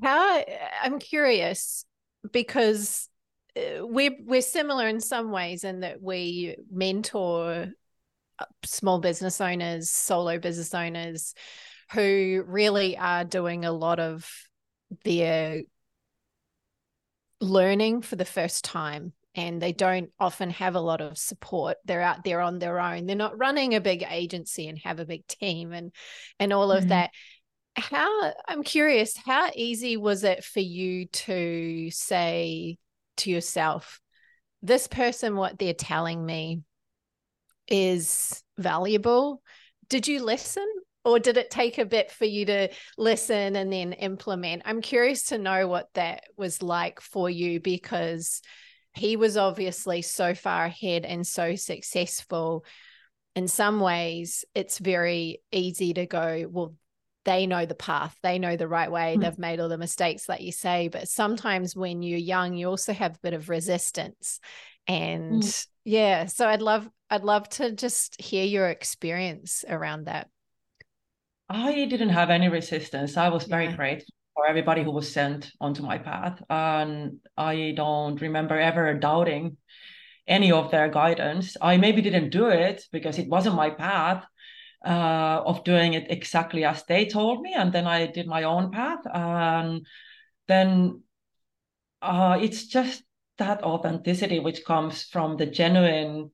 [0.00, 0.44] How
[0.82, 1.84] i'm curious
[2.32, 3.08] because
[3.82, 7.68] we're we're similar in some ways in that we mentor
[8.38, 11.34] uh, small business owners, solo business owners
[11.92, 14.30] who really are doing a lot of
[15.04, 15.62] their
[17.40, 21.76] learning for the first time and they don't often have a lot of support.
[21.84, 23.06] They're out there on their own.
[23.06, 25.92] They're not running a big agency and have a big team and
[26.38, 26.88] and all of mm-hmm.
[26.90, 27.10] that.
[27.76, 32.76] How i'm curious how easy was it for you to say
[33.18, 34.00] to yourself,
[34.62, 36.62] this person, what they're telling me
[37.68, 39.42] is valuable.
[39.88, 40.66] Did you listen?
[41.04, 44.62] Or did it take a bit for you to listen and then implement?
[44.66, 48.42] I'm curious to know what that was like for you because
[48.94, 52.64] he was obviously so far ahead and so successful.
[53.34, 56.74] In some ways, it's very easy to go, well,
[57.28, 59.20] they know the path they know the right way mm.
[59.20, 62.94] they've made all the mistakes like you say but sometimes when you're young you also
[62.94, 64.40] have a bit of resistance
[64.86, 65.66] and mm.
[65.84, 70.28] yeah so i'd love i'd love to just hear your experience around that
[71.50, 73.76] i didn't have any resistance i was very yeah.
[73.76, 79.58] grateful for everybody who was sent onto my path and i don't remember ever doubting
[80.26, 84.24] any of their guidance i maybe didn't do it because it wasn't my path
[84.88, 88.70] uh, of doing it exactly as they told me, and then I did my own
[88.70, 89.86] path, and
[90.46, 91.02] then
[92.00, 93.02] uh, it's just
[93.36, 96.30] that authenticity which comes from the genuine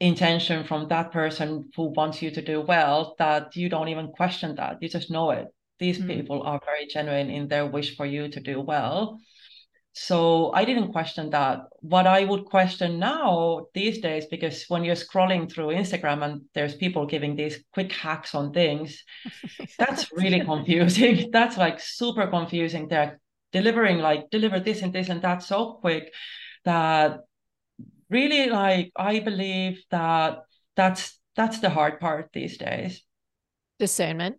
[0.00, 4.56] intention from that person who wants you to do well that you don't even question
[4.56, 4.82] that.
[4.82, 5.46] You just know it.
[5.78, 6.08] These mm.
[6.08, 9.20] people are very genuine in their wish for you to do well
[9.98, 11.60] so I didn't question that.
[11.80, 16.74] What I would question now these days, because when you're scrolling through Instagram and there's
[16.74, 19.02] people giving these quick hacks on things,
[19.78, 21.30] that's really confusing.
[21.32, 22.88] That's like super confusing.
[22.88, 23.18] They're
[23.52, 26.12] delivering like deliver this and this and that so quick
[26.66, 27.20] that
[28.10, 30.40] really like I believe that
[30.76, 33.02] that's that's the hard part these days.
[33.78, 34.36] Discernment,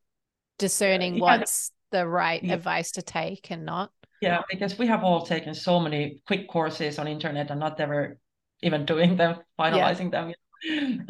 [0.60, 1.22] discerning yeah.
[1.22, 2.54] what's the right yeah.
[2.54, 3.90] advice to take and not.
[4.22, 8.18] Yeah, because we have all taken so many quick courses on internet and not ever
[8.62, 10.32] even doing them, finalizing yeah.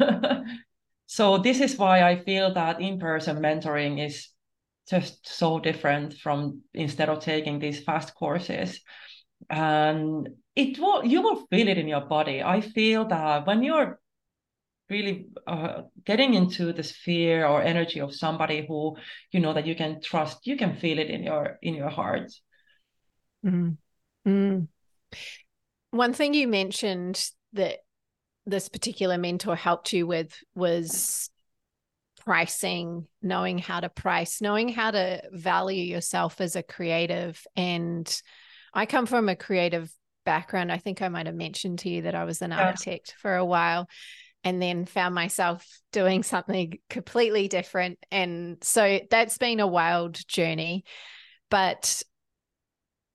[0.02, 0.44] them.
[1.06, 4.28] so this is why I feel that in-person mentoring is
[4.90, 8.80] just so different from instead of taking these fast courses.
[9.48, 12.42] And it will you will feel it in your body.
[12.42, 14.00] I feel that when you're
[14.90, 18.96] really uh, getting into the sphere or energy of somebody who
[19.32, 22.32] you know that you can trust, you can feel it in your in your heart
[23.44, 23.76] Mm.
[24.26, 24.68] Mm.
[25.90, 27.78] One thing you mentioned that
[28.46, 31.30] this particular mentor helped you with was
[32.24, 37.42] pricing, knowing how to price, knowing how to value yourself as a creative.
[37.56, 38.22] And
[38.74, 39.90] I come from a creative
[40.26, 40.70] background.
[40.70, 43.44] I think I might have mentioned to you that I was an architect for a
[43.44, 43.88] while
[44.44, 47.98] and then found myself doing something completely different.
[48.10, 50.84] And so that's been a wild journey.
[51.50, 52.02] But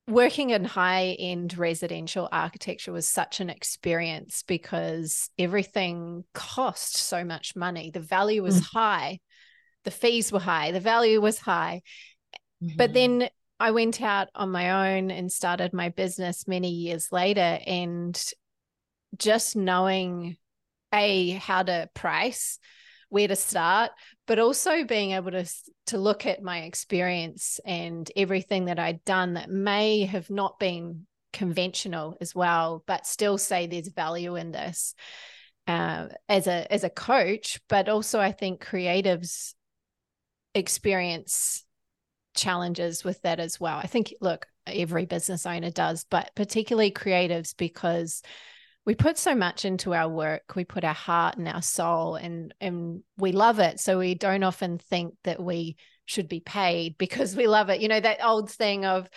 [0.07, 7.55] working in high end residential architecture was such an experience because everything cost so much
[7.55, 7.91] money.
[7.91, 8.65] The value was mm.
[8.73, 9.19] high,
[9.85, 11.81] the fees were high, the value was high.
[12.63, 12.77] Mm-hmm.
[12.77, 17.59] But then I went out on my own and started my business many years later.
[17.65, 18.21] And
[19.17, 20.37] just knowing
[20.93, 22.59] a how to price
[23.09, 23.91] where to start
[24.25, 25.45] but also being able to
[25.88, 31.05] to look at my experience and everything that I'd done that may have not been
[31.31, 34.93] conventional as well but still say there's value in this
[35.67, 39.53] uh, as a as a coach but also I think creatives
[40.53, 41.65] experience
[42.36, 43.77] challenges with that as well.
[43.77, 48.21] I think look every business owner does but particularly creatives because
[48.86, 52.54] we put so much into our work we put our heart and our soul and
[52.60, 53.80] and we love it.
[53.80, 57.82] So we don't often think that we should be paid because we love it.
[57.82, 59.08] You know that old thing of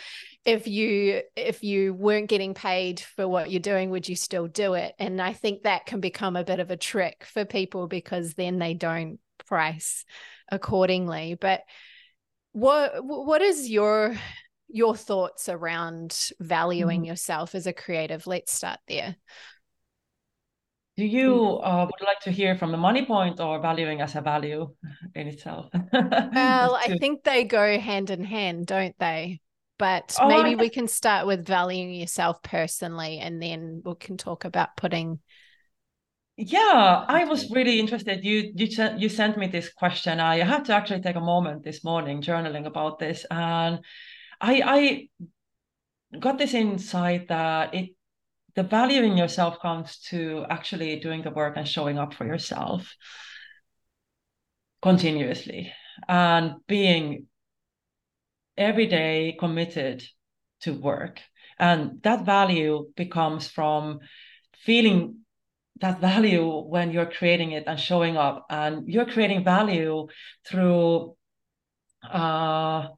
[0.44, 4.74] if you if you weren't getting paid for what you're doing would you still do
[4.74, 4.94] it?
[4.98, 8.58] And i think that can become a bit of a trick for people because then
[8.58, 10.04] they don't price
[10.50, 11.36] accordingly.
[11.40, 11.62] But
[12.52, 14.14] what what is your
[14.68, 17.06] your thoughts around valuing mm-hmm.
[17.06, 18.28] yourself as a creative?
[18.28, 19.16] Let's start there
[20.96, 24.20] do you uh, would like to hear from the money point or valuing as a
[24.20, 24.74] value
[25.14, 25.66] in itself?
[25.92, 29.40] well, I think they go hand in hand, don't they?
[29.78, 34.46] But oh, maybe we can start with valuing yourself personally and then we can talk
[34.46, 35.20] about putting
[36.38, 40.74] yeah i was really interested you you you sent me this question i had to
[40.74, 43.80] actually take a moment this morning journaling about this and
[44.38, 45.08] i
[46.12, 47.96] i got this insight that it
[48.56, 52.94] the value in yourself comes to actually doing the work and showing up for yourself
[54.82, 55.72] continuously
[56.08, 57.26] and being
[58.56, 60.02] every day committed
[60.62, 61.20] to work.
[61.58, 64.00] And that value becomes from
[64.54, 65.18] feeling
[65.80, 68.46] that value when you're creating it and showing up.
[68.48, 70.06] And you're creating value
[70.46, 71.14] through
[72.10, 72.88] uh,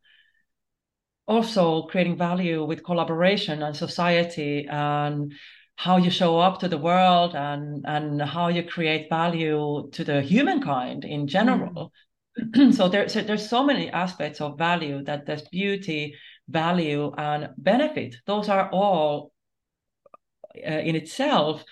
[1.29, 5.33] also creating value with collaboration and society and
[5.77, 10.23] how you show up to the world and and how you create value to the
[10.23, 11.93] humankind in general.
[12.41, 12.73] Mm.
[12.79, 16.15] so there's so there's so many aspects of value that there's beauty
[16.49, 18.17] value and benefit.
[18.27, 19.33] Those are all
[20.67, 21.65] uh, in itself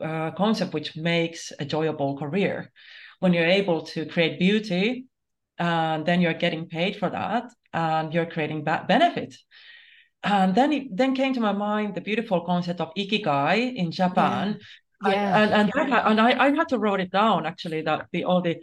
[0.00, 2.70] a uh, concept which makes a enjoyable career.
[3.18, 5.06] When you're able to create beauty
[5.58, 9.36] and then you're getting paid for that and you're creating ba- benefit.
[10.22, 14.58] And then it then came to my mind the beautiful concept of ikigai in Japan.
[15.04, 15.12] Yeah.
[15.12, 15.42] yeah.
[15.42, 15.98] and and, yeah.
[15.98, 18.56] I, and I, I had to write it down actually that the all the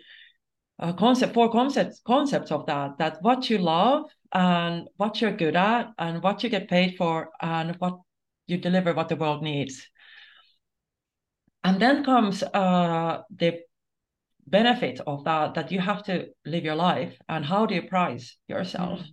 [0.79, 4.03] uh, concept four concepts concepts of that that what you love
[4.33, 7.99] and what you're good at and what you get paid for and what
[8.47, 9.87] you deliver what the world needs
[11.63, 13.59] and then comes uh, the
[14.47, 18.37] benefit of that that you have to live your life and how do you price
[18.47, 19.05] yourself mm.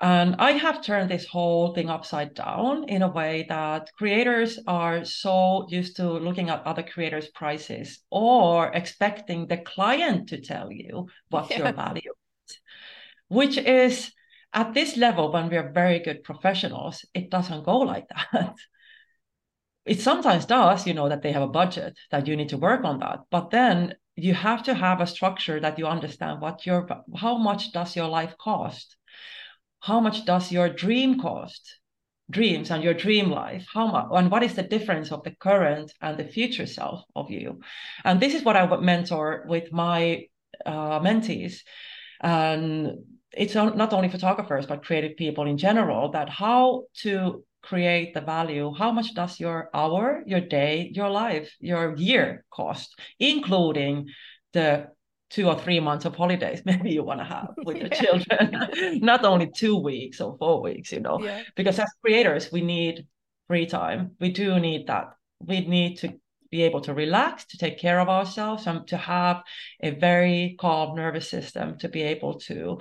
[0.00, 5.04] and i have turned this whole thing upside down in a way that creators are
[5.04, 11.06] so used to looking at other creators prices or expecting the client to tell you
[11.28, 11.58] what yeah.
[11.58, 12.12] your value
[12.48, 12.58] is
[13.28, 14.12] which is
[14.56, 18.54] at this level when we are very good professionals, it doesn't go like that.
[19.84, 22.82] it sometimes does, you know, that they have a budget that you need to work
[22.82, 23.20] on that.
[23.30, 27.72] But then you have to have a structure that you understand what your how much
[27.72, 28.96] does your life cost?
[29.80, 31.78] How much does your dream cost?
[32.28, 33.66] Dreams and your dream life.
[33.72, 37.30] How much and what is the difference of the current and the future self of
[37.30, 37.60] you?
[38.04, 40.26] And this is what I would mentor with my
[40.64, 41.60] uh, mentees.
[42.20, 48.20] And it's not only photographers but creative people in general that how to create the
[48.20, 54.06] value how much does your hour your day your life your year cost including
[54.52, 54.86] the
[55.28, 59.00] two or three months of holidays maybe you want to have with your children?
[59.02, 61.42] Not only two weeks or four weeks you know yeah.
[61.56, 63.06] because as creators we need
[63.46, 64.12] free time.
[64.20, 65.14] We do need that.
[65.40, 66.14] We need to
[66.50, 69.42] be able to relax to take care of ourselves and to have
[69.80, 72.80] a very calm nervous system to be able to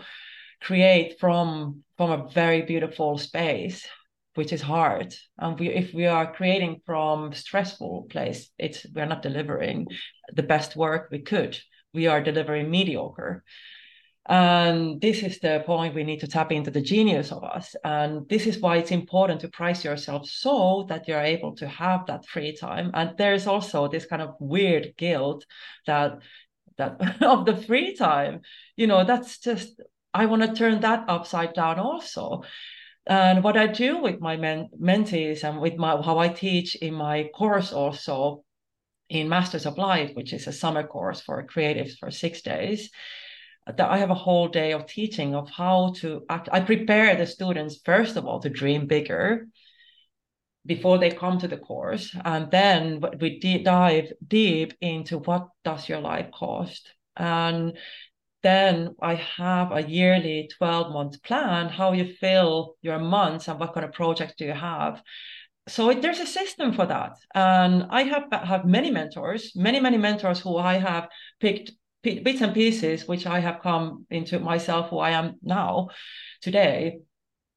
[0.61, 3.87] create from from a very beautiful space
[4.35, 5.15] which is hard.
[5.37, 9.87] And we if we are creating from stressful place it's we're not delivering
[10.33, 11.57] the best work we could.
[11.93, 13.43] We are delivering mediocre.
[14.27, 17.75] And this is the point we need to tap into the genius of us.
[17.83, 22.07] And this is why it's important to price yourself so that you're able to have
[22.07, 22.89] that free time.
[22.95, 25.45] And there's also this kind of weird guilt
[25.85, 26.19] that
[26.77, 28.41] that of the free time.
[28.75, 29.79] You know that's just
[30.13, 32.43] I want to turn that upside down also.
[33.07, 36.93] And what I do with my men- mentees and with my how I teach in
[36.95, 38.43] my course also
[39.09, 42.89] in Masters of Light, which is a summer course for creatives for six days,
[43.67, 46.49] that I have a whole day of teaching of how to act.
[46.51, 49.47] I prepare the students first of all to dream bigger
[50.65, 56.01] before they come to the course, and then we dive deep into what does your
[56.01, 57.77] life cost and
[58.45, 63.73] then I have a yearly 12 month plan, how you fill your months and what
[63.73, 65.01] kind of projects do you have.
[65.67, 67.13] So it, there's a system for that.
[67.33, 71.07] And I have, have many mentors, many, many mentors who I have
[71.39, 71.71] picked
[72.03, 75.89] bits and pieces, which I have come into myself who I am now
[76.41, 76.99] today.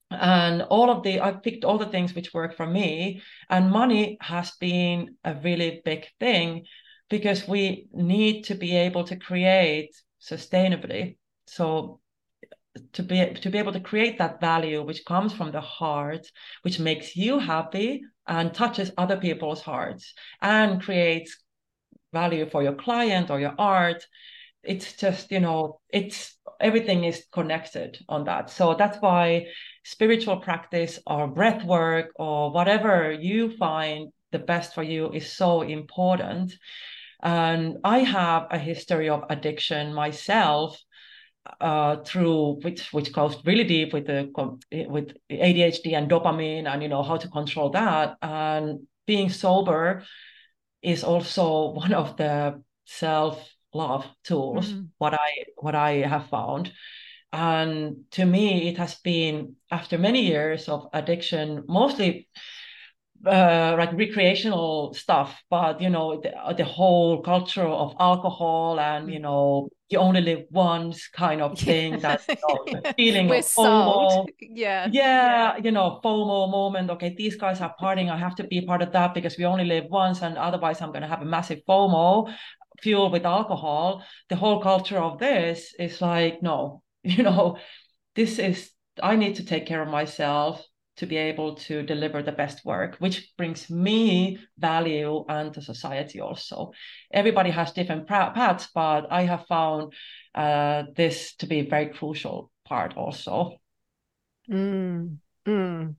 [0.09, 3.21] And all of the, I've picked all the things which work for me.
[3.47, 6.65] And money has been a really big thing
[7.11, 9.91] because we need to be able to create
[10.21, 11.17] sustainably.
[11.47, 11.99] So
[12.93, 16.27] to be to be able to create that value which comes from the heart,
[16.61, 21.37] which makes you happy and touches other people's hearts and creates
[22.13, 24.05] value for your client or your art.
[24.63, 28.49] It's just, you know, it's everything is connected on that.
[28.49, 29.47] So that's why
[29.83, 35.61] spiritual practice or breath work or whatever you find the best for you is so
[35.61, 36.53] important
[37.21, 40.81] and I have a history of addiction myself
[41.59, 44.29] uh, through which which goes really deep with the
[44.87, 48.17] with ADHD and dopamine and you know how to control that.
[48.21, 50.03] And being sober
[50.81, 54.69] is also one of the self love tools.
[54.69, 54.85] Mm-hmm.
[54.97, 56.71] What I what I have found.
[57.31, 62.27] And to me, it has been after many years of addiction, mostly
[63.25, 69.19] uh, like recreational stuff, but you know the, the whole culture of alcohol and you
[69.19, 71.99] know you only live once kind of thing.
[71.99, 74.87] That you know, feeling We're of FOMO, yeah.
[74.91, 76.89] yeah, yeah, you know FOMO moment.
[76.91, 78.09] Okay, these guys are partying.
[78.09, 80.91] I have to be part of that because we only live once, and otherwise I'm
[80.91, 82.33] going to have a massive FOMO
[82.81, 84.03] fueled with alcohol.
[84.29, 87.57] The whole culture of this is like no, you know,
[88.15, 90.63] this is I need to take care of myself
[90.99, 96.19] to be able to deliver the best work, which brings me value and the society
[96.19, 96.71] also.
[97.11, 99.93] Everybody has different paths, but I have found
[100.35, 103.53] uh, this to be a very crucial part also.
[104.49, 105.95] Mm, mm,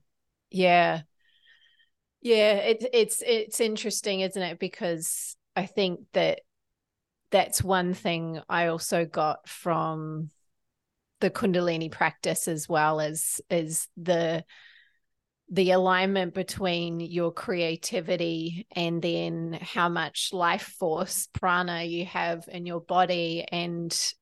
[0.51, 1.01] yeah.
[2.21, 4.59] Yeah, it, it's it's interesting, isn't it?
[4.59, 6.41] Because I think that
[7.31, 10.29] that's one thing I also got from
[11.21, 14.43] the Kundalini practice as well as is the
[15.51, 22.65] the alignment between your creativity and then how much life force prana you have in
[22.65, 24.13] your body and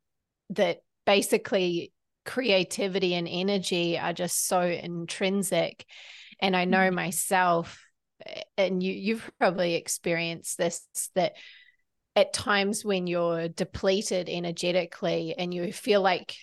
[0.50, 1.94] that basically
[2.26, 5.86] creativity and energy are just so intrinsic
[6.42, 6.96] and i know mm-hmm.
[6.96, 7.80] myself
[8.58, 11.34] and you you've probably experienced this that
[12.16, 16.36] at times when you're depleted energetically and you feel like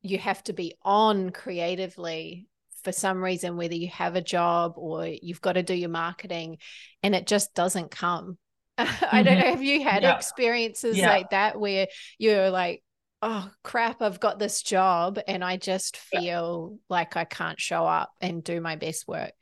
[0.00, 2.46] you have to be on creatively
[2.88, 6.56] for some reason, whether you have a job or you've got to do your marketing
[7.02, 8.38] and it just doesn't come.
[8.78, 9.40] I don't mm-hmm.
[9.40, 9.50] know.
[9.50, 10.16] Have you had yeah.
[10.16, 11.10] experiences yeah.
[11.10, 12.82] like that where you're like,
[13.20, 16.78] oh crap, I've got this job and I just feel yeah.
[16.88, 19.32] like I can't show up and do my best work.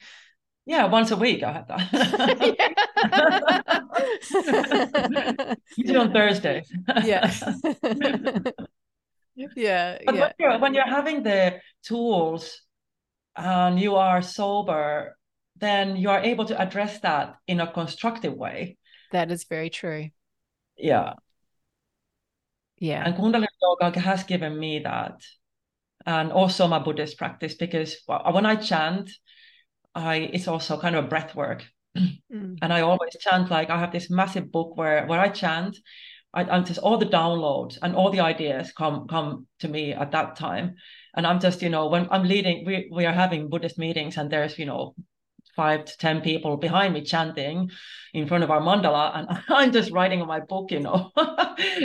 [0.64, 1.86] Yeah, once a week I have that.
[5.76, 6.68] Usually on Thursdays.
[7.04, 7.32] yeah.
[9.54, 9.98] yeah.
[10.04, 10.26] But yeah.
[10.26, 12.60] When, you're, when you're having the tools
[13.36, 15.16] and you are sober,
[15.56, 18.76] then you are able to address that in a constructive way.
[19.12, 20.10] That is very true.
[20.76, 21.14] Yeah.
[22.78, 23.02] Yeah.
[23.04, 25.22] And Kundalini Yoga has given me that.
[26.04, 29.10] And also my Buddhist practice, because when I chant,
[29.94, 31.64] I it's also kind of a breath work.
[32.32, 32.58] Mm.
[32.60, 35.78] And I always chant like I have this massive book where where I chant,
[36.34, 40.10] I, I'm just all the downloads and all the ideas come come to me at
[40.10, 40.74] that time.
[41.16, 44.30] And I'm just, you know, when I'm leading, we we are having Buddhist meetings and
[44.30, 44.94] there's, you know,
[45.56, 47.70] five to ten people behind me chanting
[48.12, 49.16] in front of our mandala.
[49.16, 51.10] And i'm just writing on my book you know.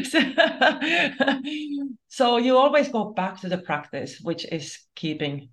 [0.04, 0.20] So
[2.08, 5.50] so you always go back to the practice which is keeping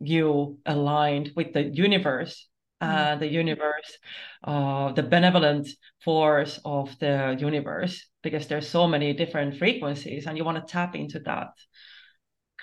[0.00, 2.48] you aligned with the universe
[2.80, 3.98] and uh, the universe
[4.44, 5.68] uh, the benevolent
[6.04, 10.94] force of the universe because there's so many different frequencies and you want to tap
[10.94, 11.48] into that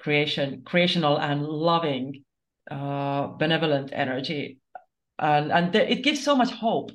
[0.02, 2.24] creation creational and loving
[2.72, 4.60] uh, benevolent energy
[5.20, 6.92] and and the, it gives so much hope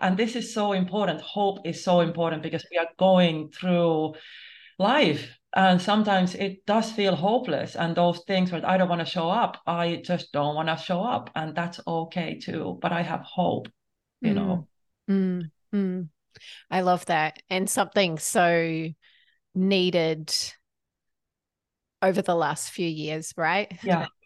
[0.00, 4.14] and this is so important hope is so important because we are going through
[4.78, 9.06] life and sometimes it does feel hopeless and those things where i don't want to
[9.06, 13.02] show up i just don't want to show up and that's okay too but i
[13.02, 13.68] have hope
[14.20, 14.34] you mm.
[14.34, 14.68] know
[15.10, 15.42] mm.
[15.72, 16.08] Mm.
[16.70, 18.88] i love that and something so
[19.54, 20.34] needed
[22.04, 23.72] over the last few years right?
[23.82, 24.06] Yeah.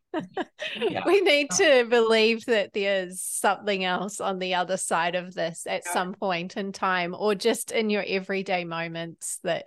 [0.80, 1.02] Yeah.
[1.06, 5.82] we need to believe that there's something else on the other side of this at
[5.84, 5.92] yeah.
[5.92, 9.66] some point in time or just in your everyday moments that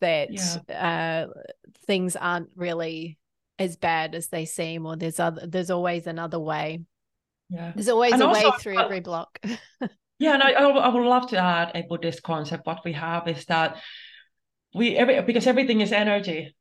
[0.00, 1.26] that yeah.
[1.26, 1.26] uh,
[1.86, 3.18] things aren't really
[3.58, 6.80] as bad as they seem or there's other there's always another way.
[7.48, 7.72] Yeah.
[7.74, 9.38] There's always and a also, way through every block.
[10.18, 13.44] Yeah and I, I would love to add a buddhist concept what we have is
[13.46, 13.78] that
[14.72, 16.54] we every because everything is energy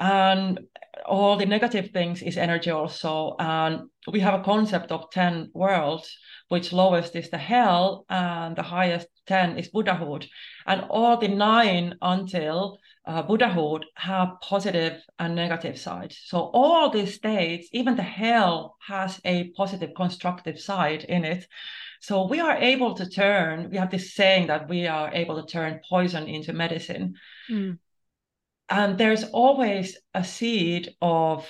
[0.00, 0.58] and
[1.04, 3.36] all the negative things is energy also.
[3.38, 6.16] And we have a concept of 10 worlds
[6.48, 10.26] which lowest is the hell and the highest 10 is buddhahood.
[10.66, 16.18] And all the nine until uh, buddhahood have positive and negative sides.
[16.24, 21.46] So all these states even the hell has a positive constructive side in it.
[22.00, 25.46] So we are able to turn we have this saying that we are able to
[25.46, 27.14] turn poison into medicine.
[27.50, 27.78] Mm
[28.70, 31.46] and there's always a seed of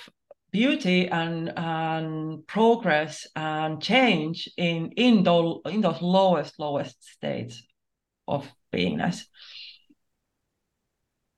[0.51, 7.63] beauty and, and progress and change in in those in those lowest lowest states
[8.27, 9.23] of beingness.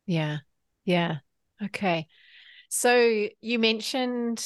[0.05, 0.37] Yeah.
[0.85, 1.17] Yeah.
[1.61, 2.07] Okay.
[2.69, 4.43] So you mentioned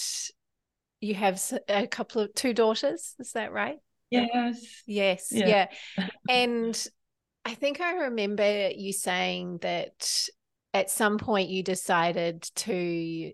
[0.99, 3.77] you have a couple of two daughters is that right?
[4.09, 4.83] Yes.
[4.85, 5.31] Yes.
[5.31, 5.67] Yeah,
[5.97, 6.07] yeah.
[6.29, 6.87] and
[7.45, 10.27] i think i remember you saying that
[10.77, 13.31] at some point you decided to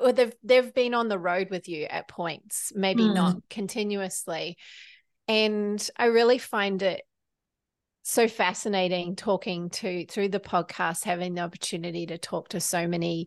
[0.00, 3.14] or they've they've been on the road with you at points maybe mm.
[3.14, 4.56] not continuously
[5.26, 7.02] and i really find it
[8.02, 13.26] so fascinating talking to through the podcast having the opportunity to talk to so many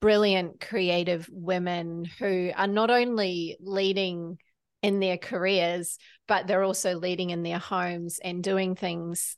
[0.00, 4.38] brilliant creative women who are not only leading
[4.82, 9.36] in their careers but they're also leading in their homes and doing things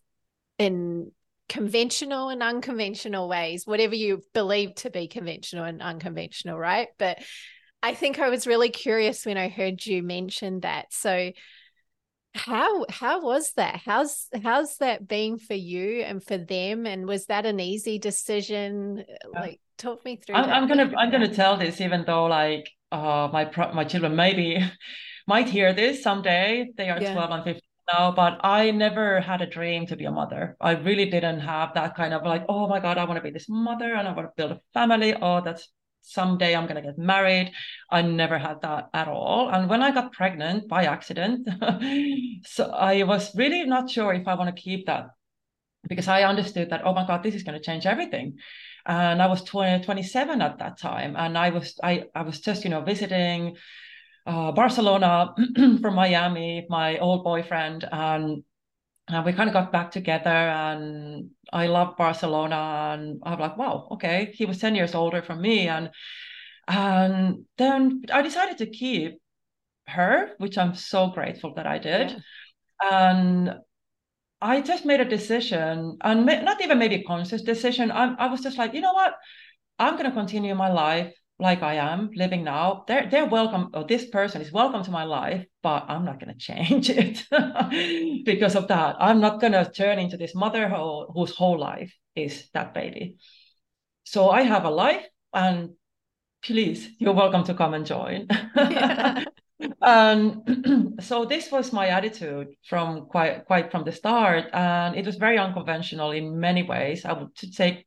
[0.56, 1.10] in
[1.54, 6.88] conventional and unconventional ways, whatever you believe to be conventional and unconventional, right?
[6.98, 7.18] But
[7.80, 10.92] I think I was really curious when I heard you mention that.
[10.92, 11.30] So
[12.34, 13.80] how how was that?
[13.84, 16.86] How's how's that been for you and for them?
[16.86, 19.04] And was that an easy decision?
[19.32, 20.34] Like talk me through.
[20.34, 24.58] I'm, I'm gonna I'm gonna tell this, even though like uh my my children maybe
[25.28, 26.72] might hear this someday.
[26.76, 27.12] They are yeah.
[27.12, 27.60] 12 and 15
[27.92, 30.56] now, but I never had a dream to be a mother.
[30.60, 33.30] I really didn't have that kind of like, oh my God, I want to be
[33.30, 35.14] this mother and I want to build a family.
[35.14, 35.68] Oh, that's
[36.02, 37.52] someday I'm going to get married.
[37.90, 39.48] I never had that at all.
[39.48, 41.48] And when I got pregnant by accident,
[42.44, 45.08] so I was really not sure if I want to keep that
[45.88, 48.38] because I understood that, oh my God, this is going to change everything.
[48.86, 51.16] And I was 20, 27 at that time.
[51.16, 53.56] And I was, I, I was just, you know, visiting
[54.26, 55.34] uh, Barcelona
[55.80, 58.42] from Miami, my old boyfriend, and
[59.08, 60.30] and we kind of got back together.
[60.30, 64.32] And I love Barcelona, and I'm like, wow, okay.
[64.34, 65.90] He was ten years older from me, and
[66.68, 69.20] and then I decided to keep
[69.88, 72.10] her, which I'm so grateful that I did.
[72.10, 72.18] Yeah.
[72.82, 73.54] And
[74.40, 77.90] I just made a decision, and not even maybe a conscious decision.
[77.90, 79.14] I, I was just like, you know what,
[79.78, 81.14] I'm going to continue my life
[81.44, 82.84] like I am living now.
[82.88, 83.70] They're they're welcome.
[83.74, 87.22] Or this person is welcome to my life, but I'm not going to change it
[88.24, 88.96] because of that.
[88.98, 93.18] I'm not going to turn into this mother who, whose whole life is that baby.
[94.04, 95.70] So I have a life, and
[96.42, 98.26] please, you're welcome to come and join.
[99.82, 105.16] and so this was my attitude from quite quite from the start, and it was
[105.16, 107.04] very unconventional in many ways.
[107.04, 107.86] I would take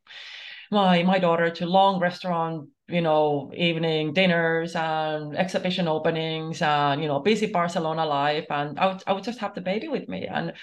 [0.70, 7.08] my my daughter to long restaurant you know evening dinners and exhibition openings and you
[7.08, 8.46] know busy barcelona life.
[8.50, 10.26] And i would, I would just have the baby with me.
[10.26, 10.54] And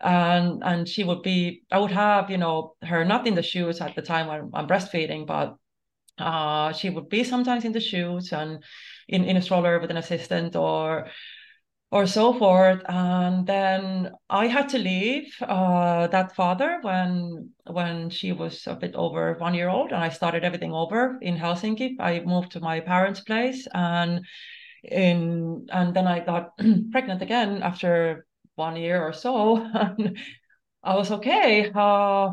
[0.00, 3.80] and and she would be i would have you know her not in the shoes
[3.80, 5.56] at the time when i'm breastfeeding but
[6.18, 8.62] uh she would be sometimes in the shoes and
[9.08, 11.08] in, in a stroller with an assistant or
[11.94, 12.82] or so forth.
[12.88, 18.96] And then I had to leave uh, that father when when she was a bit
[18.96, 21.94] over one year old, and I started everything over in Helsinki.
[22.00, 24.26] I moved to my parents' place, and
[24.82, 26.58] in and then I got
[26.90, 28.26] pregnant again after
[28.56, 29.58] one year or so.
[29.74, 30.18] And
[30.82, 31.70] I was okay.
[31.74, 32.32] Uh,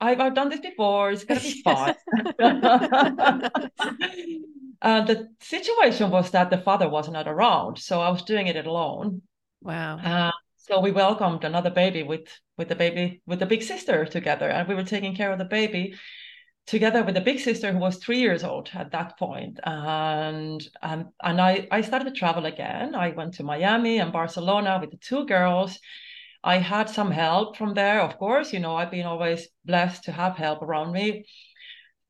[0.00, 1.10] I've, I've done this before.
[1.10, 1.94] It's gonna be fun.
[4.82, 8.66] Uh, the situation was that the father was not around, so I was doing it
[8.66, 9.22] alone.
[9.60, 9.98] Wow.
[9.98, 12.26] Uh, so we welcomed another baby with
[12.58, 15.44] with the baby with the big sister together, and we were taking care of the
[15.44, 15.94] baby
[16.66, 19.60] together with the big sister who was three years old at that point.
[19.64, 22.96] And and and I I started to travel again.
[22.96, 25.78] I went to Miami and Barcelona with the two girls.
[26.44, 28.52] I had some help from there, of course.
[28.52, 31.24] You know, I've been always blessed to have help around me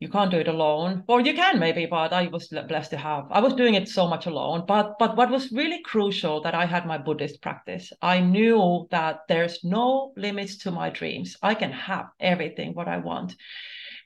[0.02, 1.04] you can't do it alone.
[1.06, 3.24] Or you can maybe but i was blessed to have.
[3.30, 4.64] I was doing it so much alone.
[4.66, 9.20] But but what was really crucial that i had my buddhist practice i knew that
[9.28, 11.36] there's no limits to my dreams.
[11.50, 13.36] I can have everything what i want.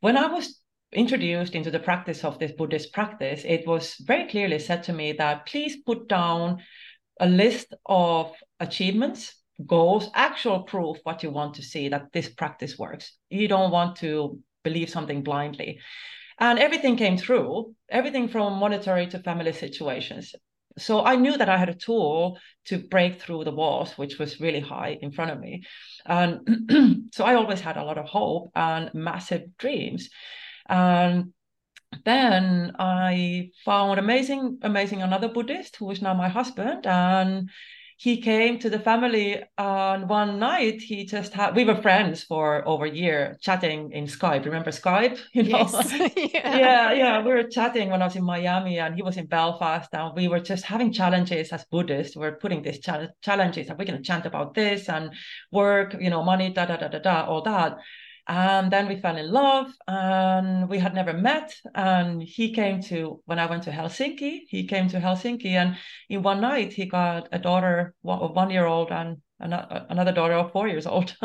[0.02, 0.60] When i was
[0.92, 5.12] introduced into the practice of this buddhist practice it was very clearly said to me
[5.12, 6.58] that please put down
[7.20, 9.34] a list of achievements
[9.66, 13.12] goals actual proof what you want to see that this practice works.
[13.30, 14.38] You don't want to
[14.68, 15.70] believe something blindly.
[16.38, 20.34] And everything came through, everything from monetary to family situations.
[20.78, 24.40] So I knew that I had a tool to break through the walls, which was
[24.40, 25.62] really high in front of me.
[26.04, 26.28] And
[27.14, 30.10] so I always had a lot of hope and massive dreams.
[30.68, 31.32] And
[32.04, 36.86] then I found amazing, amazing another Buddhist who is now my husband.
[36.86, 37.48] And
[37.98, 42.66] he came to the family and one night he just had we were friends for
[42.68, 44.44] over a year chatting in skype.
[44.44, 45.18] Remember skype?
[45.32, 45.58] You know?
[45.58, 45.92] Yes.
[46.34, 46.56] yeah.
[46.58, 49.90] yeah yeah we were chatting when i was in miami and he was in belfast
[49.94, 52.16] and we were just having challenges as buddhists.
[52.16, 55.12] We are putting these challenges and we're going to chant about this and
[55.50, 57.78] work you know money da da da da da all that
[58.28, 61.54] and then we fell in love and we had never met.
[61.74, 65.76] And he came to, when I went to Helsinki, he came to Helsinki and
[66.08, 70.52] in one night he got a daughter, one, one year old and another daughter of
[70.52, 71.16] four years old.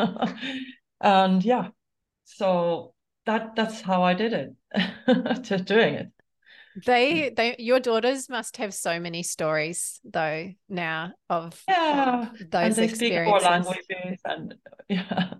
[1.00, 1.68] and yeah,
[2.24, 2.94] so
[3.26, 6.08] that that's how I did it, just doing it.
[6.86, 12.52] They, they, your daughters must have so many stories though now of, yeah, of those
[12.52, 12.98] and they experiences.
[12.98, 14.54] Speak four languages and
[14.88, 15.34] yeah.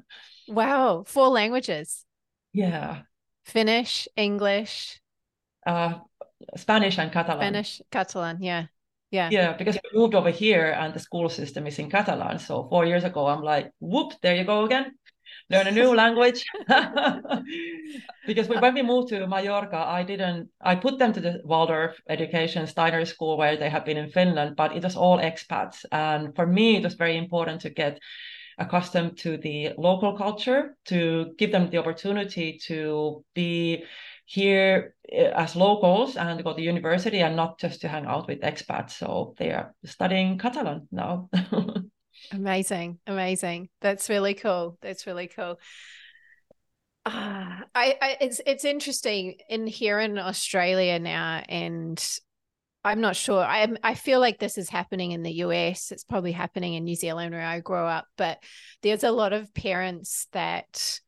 [0.49, 2.05] Wow, four languages.
[2.53, 3.03] Yeah.
[3.45, 5.01] Finnish, English,
[5.67, 5.95] uh,
[6.57, 7.41] Spanish and Catalan.
[7.41, 8.67] Spanish, Catalan, yeah.
[9.11, 9.29] Yeah.
[9.31, 12.39] Yeah, because we moved over here and the school system is in Catalan.
[12.39, 14.93] So four years ago, I'm like, whoop, there you go again.
[15.51, 16.45] Learn a new language.
[18.27, 22.67] because when we moved to Mallorca, I didn't, I put them to the Waldorf education
[22.67, 25.85] Steiner school where they have been in Finland, but it was all expats.
[25.91, 27.99] And for me, it was very important to get
[28.59, 33.85] accustomed to the local culture to give them the opportunity to be
[34.27, 38.41] here eh, as locals and go to university and not just to hang out with
[38.41, 38.91] expats.
[38.91, 41.29] So they are studying Catalan now.
[42.33, 43.69] amazing, amazing.
[43.81, 44.79] That's really cool.
[44.83, 45.59] That's really cool.
[47.05, 52.03] Uh, I, I it's it's interesting in here in Australia now, and
[52.85, 53.43] I'm not sure.
[53.43, 55.91] I I feel like this is happening in the US.
[55.91, 58.39] It's probably happening in New Zealand where I grew up, but
[58.83, 61.01] there's a lot of parents that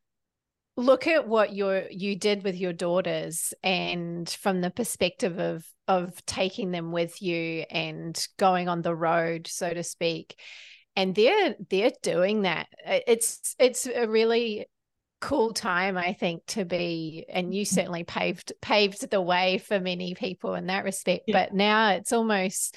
[0.77, 6.25] look at what you you did with your daughters and from the perspective of of
[6.27, 10.37] taking them with you and going on the road so to speak
[10.97, 14.67] and they're they're doing that it's it's a really
[15.21, 20.15] cool time i think to be and you certainly paved paved the way for many
[20.15, 21.45] people in that respect yeah.
[21.45, 22.77] but now it's almost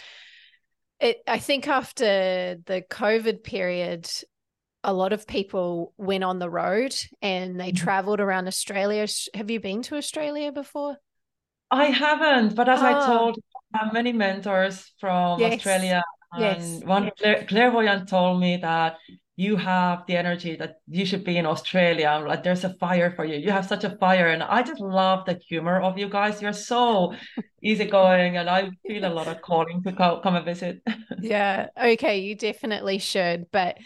[0.99, 4.09] it i think after the covid period
[4.83, 7.83] a lot of people went on the road and they mm-hmm.
[7.83, 9.05] traveled around Australia.
[9.33, 10.95] Have you been to Australia before?
[11.69, 12.85] I haven't, but as oh.
[12.85, 13.37] I told
[13.73, 15.55] uh, many mentors from yes.
[15.55, 16.01] Australia,
[16.33, 16.83] and yes.
[16.83, 17.09] one
[17.47, 18.97] clairvoyant told me that
[19.39, 22.07] you have the energy that you should be in Australia.
[22.07, 23.37] I'm like, there's a fire for you.
[23.37, 24.29] You have such a fire.
[24.29, 26.41] And I just love the humor of you guys.
[26.41, 27.13] You're so
[27.63, 28.37] easygoing.
[28.37, 30.81] And I feel a lot of calling to co- come and visit.
[31.21, 31.67] yeah.
[31.79, 32.17] Okay.
[32.21, 33.45] You definitely should.
[33.51, 33.77] But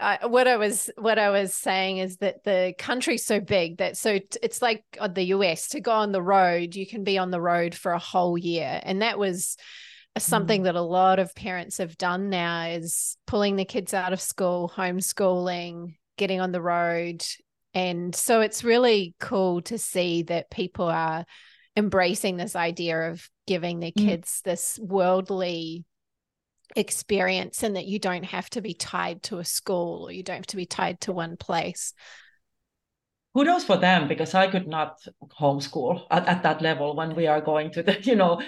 [0.00, 3.96] I, what I was what I was saying is that the country's so big that
[3.96, 7.30] so t- it's like the US to go on the road you can be on
[7.30, 9.56] the road for a whole year and that was
[10.24, 10.64] something mm.
[10.64, 14.72] that a lot of parents have done now is pulling the kids out of school
[14.74, 17.22] homeschooling getting on the road
[17.74, 21.26] and so it's really cool to see that people are
[21.76, 24.06] embracing this idea of giving their mm.
[24.06, 24.42] kids mm.
[24.44, 25.84] this worldly
[26.74, 30.36] experience and that you don't have to be tied to a school or you don't
[30.36, 31.92] have to be tied to one place
[33.36, 34.98] kudos for them because i could not
[35.38, 38.40] homeschool at, at that level when we are going to the you know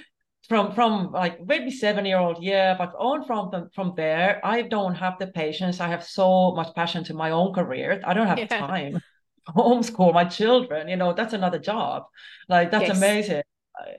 [0.48, 4.62] from from like maybe seven year old yeah but on from the, from there i
[4.62, 5.80] don't have the patience.
[5.80, 8.00] I have so much passion to my own career.
[8.04, 8.46] I don't have yeah.
[8.46, 9.00] time
[9.56, 10.88] homeschool my children.
[10.88, 12.04] You know that's another job.
[12.48, 12.96] Like that's yes.
[12.96, 13.42] amazing.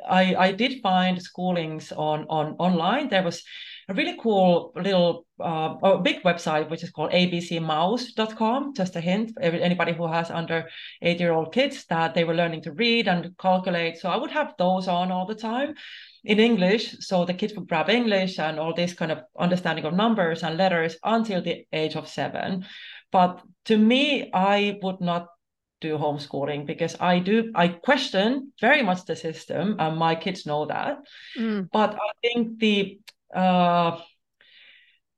[0.10, 3.10] I, I did find schoolings on on online.
[3.10, 3.44] There was
[3.88, 9.32] a really cool little uh, a big website which is called abcmouse.com just a hint
[9.34, 10.70] for anybody who has under
[11.02, 13.98] eight year old kids that they were learning to read and calculate.
[13.98, 15.76] So i would have those on all the time
[16.24, 19.94] in english so the kids would grab english and all this kind of understanding of
[19.94, 22.66] numbers and letters until the age of seven
[23.12, 25.28] but to me i would not
[25.82, 30.66] do homeschooling because I do I question very much the system and my kids know
[30.66, 30.98] that.
[31.38, 31.70] Mm.
[31.72, 33.00] But I think the
[33.34, 34.00] uh,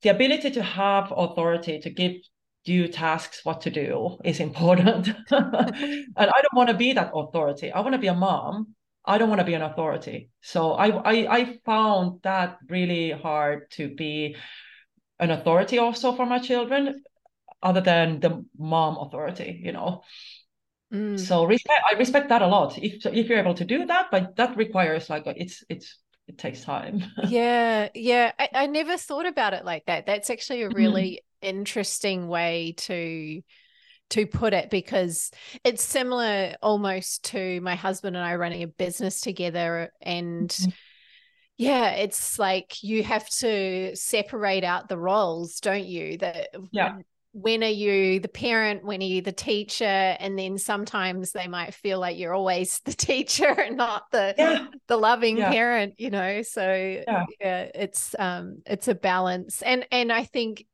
[0.02, 2.12] the ability to have authority to give
[2.64, 5.08] you tasks what to do is important.
[5.30, 7.72] and I don't want to be that authority.
[7.72, 8.74] I want to be a mom.
[9.04, 10.30] I don't want to be an authority.
[10.40, 14.36] So I, I I found that really hard to be
[15.18, 17.02] an authority also for my children,
[17.62, 20.02] other than the mom authority, you know.
[20.92, 21.18] Mm.
[21.18, 22.78] So respect, I respect that a lot.
[22.78, 25.98] If if you're able to do that, but that requires like it's it's
[26.28, 27.02] it takes time.
[27.28, 28.32] yeah, yeah.
[28.38, 30.06] I, I never thought about it like that.
[30.06, 30.76] That's actually a mm-hmm.
[30.76, 31.48] really mm.
[31.48, 33.42] interesting way to
[34.12, 35.30] to put it because
[35.64, 40.70] it's similar almost to my husband and I running a business together and mm-hmm.
[41.56, 46.96] yeah it's like you have to separate out the roles don't you that yeah
[47.34, 51.72] when are you the parent when are you the teacher and then sometimes they might
[51.72, 54.66] feel like you're always the teacher and not the yeah.
[54.88, 55.50] the loving yeah.
[55.50, 57.24] parent you know so yeah.
[57.40, 60.66] yeah it's um it's a balance and and i think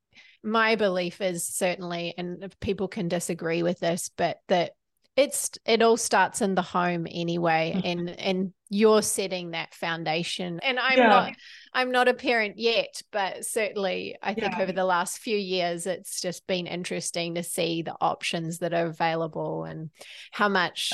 [0.42, 4.72] my belief is certainly and people can disagree with this but that
[5.18, 7.86] it's it all starts in the home anyway mm-hmm.
[7.86, 11.08] and and you're setting that foundation and i'm yeah.
[11.08, 11.32] not
[11.72, 14.62] i'm not a parent yet but certainly i think yeah.
[14.62, 18.86] over the last few years it's just been interesting to see the options that are
[18.86, 19.90] available and
[20.30, 20.92] how much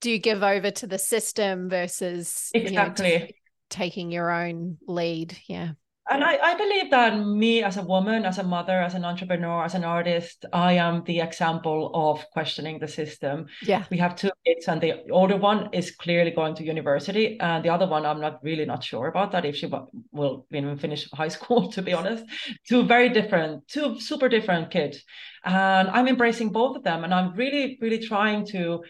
[0.00, 3.34] do you give over to the system versus exactly you know, t-
[3.68, 5.72] taking your own lead yeah
[6.08, 9.64] and I, I believe that me as a woman, as a mother, as an entrepreneur,
[9.64, 13.46] as an artist, I am the example of questioning the system.
[13.62, 13.84] Yeah.
[13.90, 17.70] We have two kids, and the older one is clearly going to university, and the
[17.70, 19.68] other one, I'm not really not sure about that if she
[20.12, 22.24] will even finish high school, to be honest.
[22.68, 25.02] Two very different, two super different kids.
[25.44, 27.04] And I'm embracing both of them.
[27.04, 28.82] And I'm really, really trying to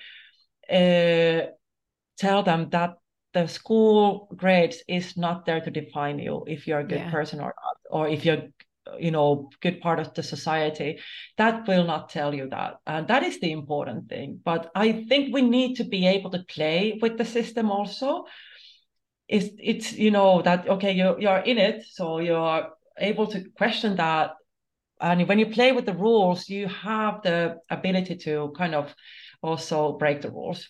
[0.70, 1.46] uh,
[2.18, 2.96] tell them that
[3.36, 7.10] the school grades is not there to define you if you're a good yeah.
[7.10, 8.44] person or not or if you're
[8.98, 10.98] you know good part of the society.
[11.36, 12.76] That will not tell you that.
[12.86, 14.40] And that is the important thing.
[14.42, 18.24] But i think we need to be able to play with the system also.
[19.28, 23.96] It's it's you know that okay you you're in it so you're able to question
[23.96, 24.30] that.
[24.98, 28.94] And when you play with the rules you have the ability to kind of
[29.42, 30.68] also break the rules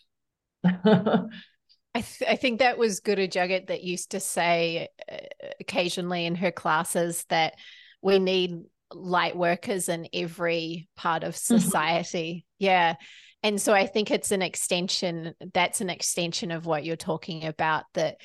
[1.96, 5.16] I, th- I think that was Guru Jagat that used to say uh,
[5.60, 7.54] occasionally in her classes that
[8.02, 8.60] we need
[8.92, 11.56] light workers in every part of mm-hmm.
[11.56, 12.44] society.
[12.60, 12.64] Mm-hmm.
[12.64, 12.94] Yeah.
[13.42, 17.84] And so I think it's an extension, that's an extension of what you're talking about
[17.94, 18.16] that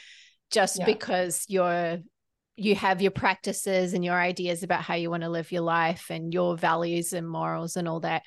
[0.52, 0.86] just yeah.
[0.86, 2.00] because you're
[2.58, 6.08] you have your practices and your ideas about how you want to live your life
[6.10, 8.24] and your values and morals and all that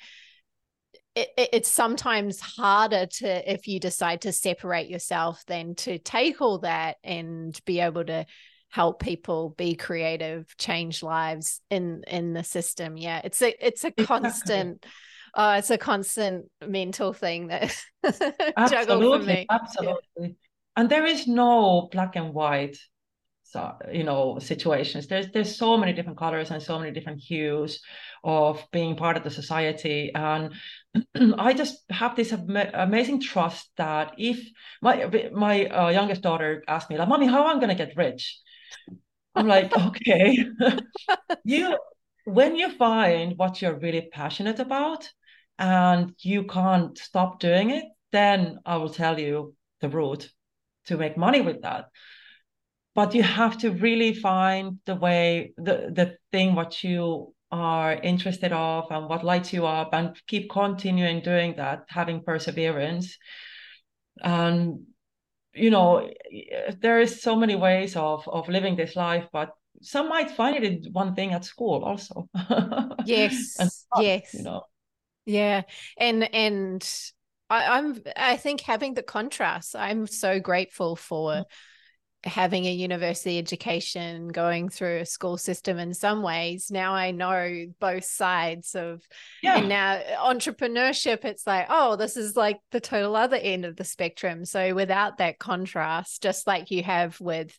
[1.15, 6.59] it, it's sometimes harder to if you decide to separate yourself than to take all
[6.59, 8.25] that and be able to
[8.69, 12.97] help people be creative, change lives in in the system.
[12.97, 14.85] Yeah, it's a it's a constant.
[15.33, 17.75] Uh, it's a constant mental thing that
[18.69, 19.45] juggle for me.
[19.49, 20.27] Absolutely, yeah.
[20.77, 22.77] and there is no black and white
[23.43, 27.79] so you know situations there's there's so many different colors and so many different hues
[28.23, 30.51] of being part of the society and
[31.37, 34.39] i just have this am- amazing trust that if
[34.81, 38.39] my my uh, youngest daughter asked me like mommy how am going to get rich?
[39.35, 40.45] I'm like okay.
[41.43, 41.77] You
[42.25, 45.09] when you find what you're really passionate about
[45.59, 50.29] and you can't stop doing it then i will tell you the route
[50.85, 51.89] to make money with that.
[52.93, 58.51] But you have to really find the way the the thing what you are interested
[58.51, 63.17] of and what lights you up and keep continuing doing that having perseverance.
[64.21, 64.85] And
[65.53, 66.09] you know
[66.79, 69.51] there is so many ways of of living this life but
[69.81, 72.29] some might find it in one thing at school also.
[73.05, 73.57] Yes
[73.99, 74.33] yes.
[74.33, 74.63] you know.
[75.25, 75.63] Yeah
[75.97, 77.11] and and
[77.49, 81.41] I, i'm i think having the contrast i'm so grateful for mm-hmm
[82.25, 86.71] having a university education, going through a school system in some ways.
[86.71, 89.01] Now I know both sides of,
[89.43, 89.57] yeah.
[89.57, 93.83] and now entrepreneurship, it's like, oh, this is like the total other end of the
[93.83, 94.43] spectrum.
[94.43, 97.57] So without that contrast, just like you have with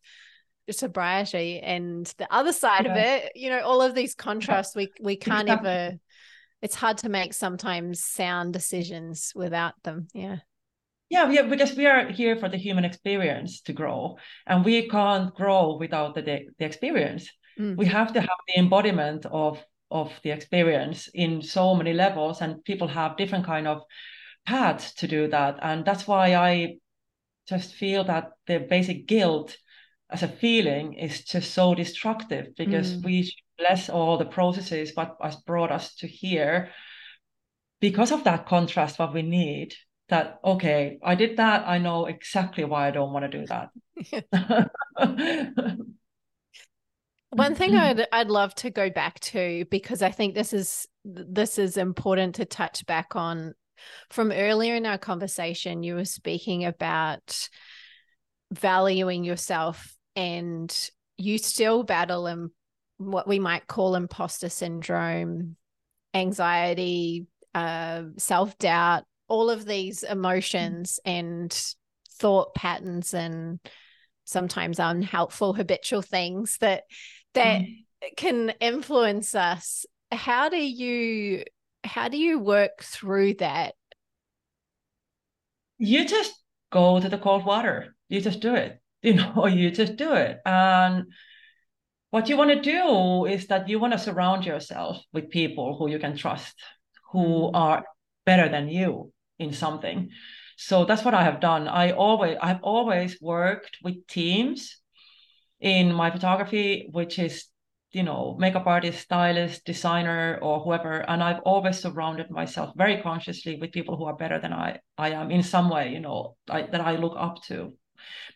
[0.71, 2.91] sobriety and the other side yeah.
[2.91, 5.93] of it, you know, all of these contrasts, we we can't ever.
[6.61, 10.09] It's hard to make sometimes sound decisions without them.
[10.13, 10.39] Yeah.
[11.09, 15.33] Yeah, yeah, because we are here for the human experience to grow, and we can't
[15.35, 17.31] grow without the the experience.
[17.59, 17.77] Mm.
[17.77, 22.65] We have to have the embodiment of of the experience in so many levels, and
[22.65, 23.83] people have different kind of
[24.45, 26.79] paths to do that, and that's why I
[27.49, 29.57] just feel that the basic guilt
[30.11, 33.05] as a feeling is just so destructive because mm.
[33.05, 36.71] we bless all the processes what has brought us to here
[37.81, 39.75] because of that contrast what we need
[40.09, 43.71] that okay i did that i know exactly why i don't want to do that.
[47.31, 51.59] One thing I'd, I'd love to go back to because i think this is this
[51.59, 53.55] is important to touch back on.
[54.11, 57.49] From earlier in our conversation you were speaking about
[58.53, 62.51] valuing yourself and you still battle in
[62.99, 65.57] what we might call imposter syndrome
[66.15, 71.53] anxiety uh, self-doubt all of these emotions and
[72.19, 73.61] thought patterns and
[74.25, 76.85] sometimes unhelpful habitual things that
[77.35, 77.85] that mm.
[78.17, 79.87] can influence us.
[80.13, 81.45] How do you
[81.85, 83.75] how do you work through that?
[85.79, 86.35] You just
[86.71, 87.95] go to the cold water.
[88.09, 88.81] You just do it.
[89.03, 90.39] You know you just do it.
[90.45, 91.05] And
[92.11, 95.89] what you want to do is that you want to surround yourself with people who
[95.89, 96.55] you can trust
[97.13, 97.51] who mm.
[97.55, 97.85] are
[98.25, 100.11] better than you in something.
[100.57, 101.69] So that's what I have done.
[101.69, 104.81] I always I've always worked with teams
[105.61, 107.47] in my photography, which is
[107.93, 113.59] you know makeup artist, stylist, designer, or whoever, and I've always surrounded myself very consciously
[113.61, 115.93] with people who are better than I I am in some way.
[115.93, 117.75] You know I, that I look up to,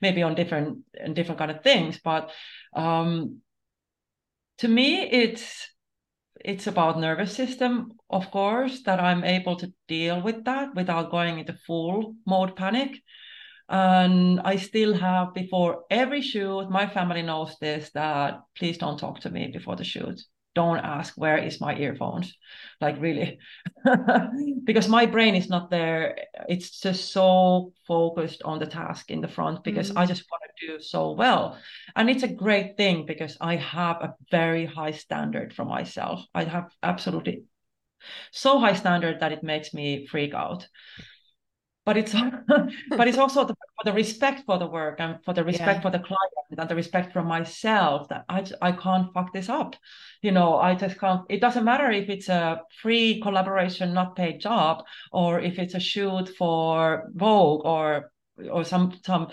[0.03, 2.30] maybe on different and different kind of things, but
[2.74, 3.40] um,
[4.59, 5.70] to me it's
[6.45, 11.38] it's about nervous system of course that i'm able to deal with that without going
[11.38, 13.03] into full mode panic.
[13.68, 19.20] And i still have before every shoot my family knows this that please don't talk
[19.20, 20.20] to me before the shoot
[20.55, 22.36] don't ask where is my earphones?
[22.80, 23.38] Like really.
[24.64, 26.16] Because my brain is not there.
[26.48, 29.98] It's just so focused on the task in the front because mm-hmm.
[29.98, 31.59] i just want to do so well.
[31.96, 36.24] And it's a great thing because i have a very high standard for myself.
[36.34, 37.44] I have absolutely
[38.32, 40.66] so high standard that it makes me freak out
[41.91, 42.12] but it's
[42.97, 45.80] but it's also the, for the respect for the work and for the respect yeah.
[45.80, 49.74] for the client and the respect for myself that I I can't fuck this up,
[50.22, 50.55] you know.
[50.55, 51.22] I just can't.
[51.28, 55.80] It doesn't matter if it's a free collaboration, not paid job, or if it's a
[55.80, 58.12] shoot for Vogue or
[58.53, 59.28] or some some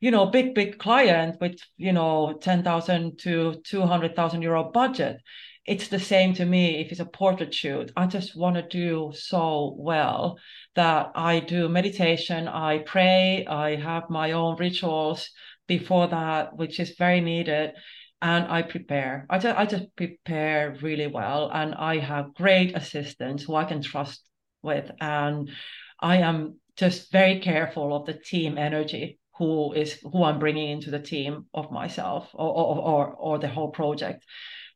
[0.00, 5.22] you know big big client with you know 10,000 to 200,000 euro budget
[5.66, 7.90] it's the same to me if it's a portrait shoot.
[7.96, 10.38] I just want to do so well
[10.74, 15.30] that I do meditation, I pray, I have my own rituals
[15.66, 17.72] before that, which is very needed.
[18.20, 19.26] And I prepare.
[19.28, 21.50] I just I just prepare really well.
[21.52, 24.22] And I have great assistants who I can trust
[24.62, 24.90] with.
[24.98, 25.50] And
[26.00, 30.90] I am just very careful of the team energy who is who I'm bringing into
[30.90, 34.24] the team of myself or or or, or the whole project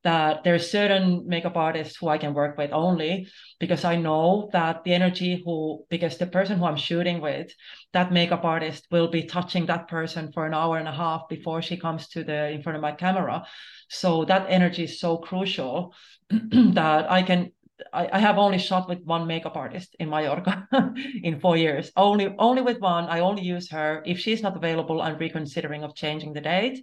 [0.08, 3.28] that there's certain makeup artists who I can work with only
[3.60, 7.48] because I know that the energy who because the person who I'm shooting with,
[7.92, 11.60] that makeup artist will be touching that person for an hour and a half before
[11.60, 13.44] she comes to the in front of my camera.
[13.90, 15.94] So that energy is so crucial
[16.30, 17.52] that I can
[17.92, 20.66] I, I, have only shot with one makeup artist in Mallorca
[21.22, 21.92] in four years.
[21.96, 23.04] Only only with one.
[23.04, 24.02] I only use her.
[24.06, 26.78] If she's not available, I'm reconsidering of changing the date.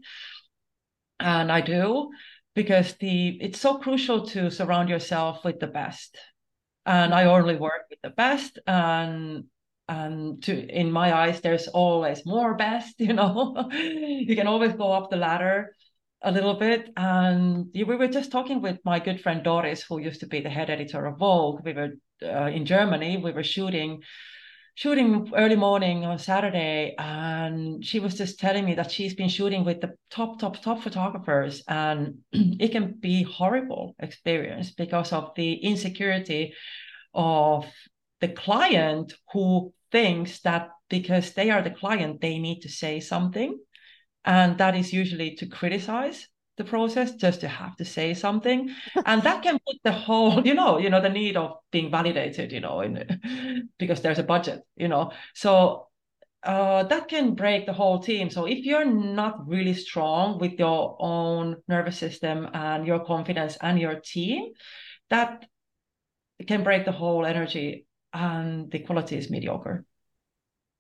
[1.20, 2.12] And I do
[2.56, 6.18] because the it's so crucial to surround yourself with the best.
[6.88, 9.46] And i only work with the best and
[9.88, 13.70] and to in my eyes there's always more best you know?
[13.72, 15.76] You can always go up the ladder
[16.22, 16.90] a little bit.
[16.98, 20.50] And we were just talking with my good friend doris who used to be the
[20.50, 21.64] head editor of vogue.
[21.64, 21.92] We were
[22.24, 23.18] uh, in germany.
[23.18, 24.02] We were shooting
[24.76, 29.64] shooting early morning on Saturday, and she was just telling me that she's been shooting
[29.64, 35.54] with the top, top, top photographers, and it can be horrible experience because of the
[35.54, 36.54] insecurity
[37.14, 37.66] of
[38.20, 43.58] the client who thinks that because they are the client, they need to say something,
[44.26, 48.70] and that is usually to criticize the process just to have to say something.
[49.06, 52.52] And that can put the whole you know you know the need of being validated
[52.52, 55.12] you know in, because there's a budget you know.
[55.34, 55.88] So
[56.44, 58.30] uh, that can break the whole team.
[58.30, 63.80] So if you're not really strong with your own nervous system and your confidence and
[63.80, 64.52] your team
[65.10, 65.46] that
[66.48, 69.86] can break the whole energy and the quality is mediocre.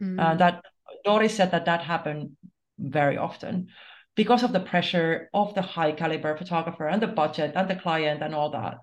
[0.01, 0.19] Mm.
[0.19, 0.61] and that
[1.05, 2.35] doris said that that happened
[2.77, 3.69] very often
[4.15, 8.21] because of the pressure of the high caliber photographer and the budget and the client
[8.21, 8.77] and all that.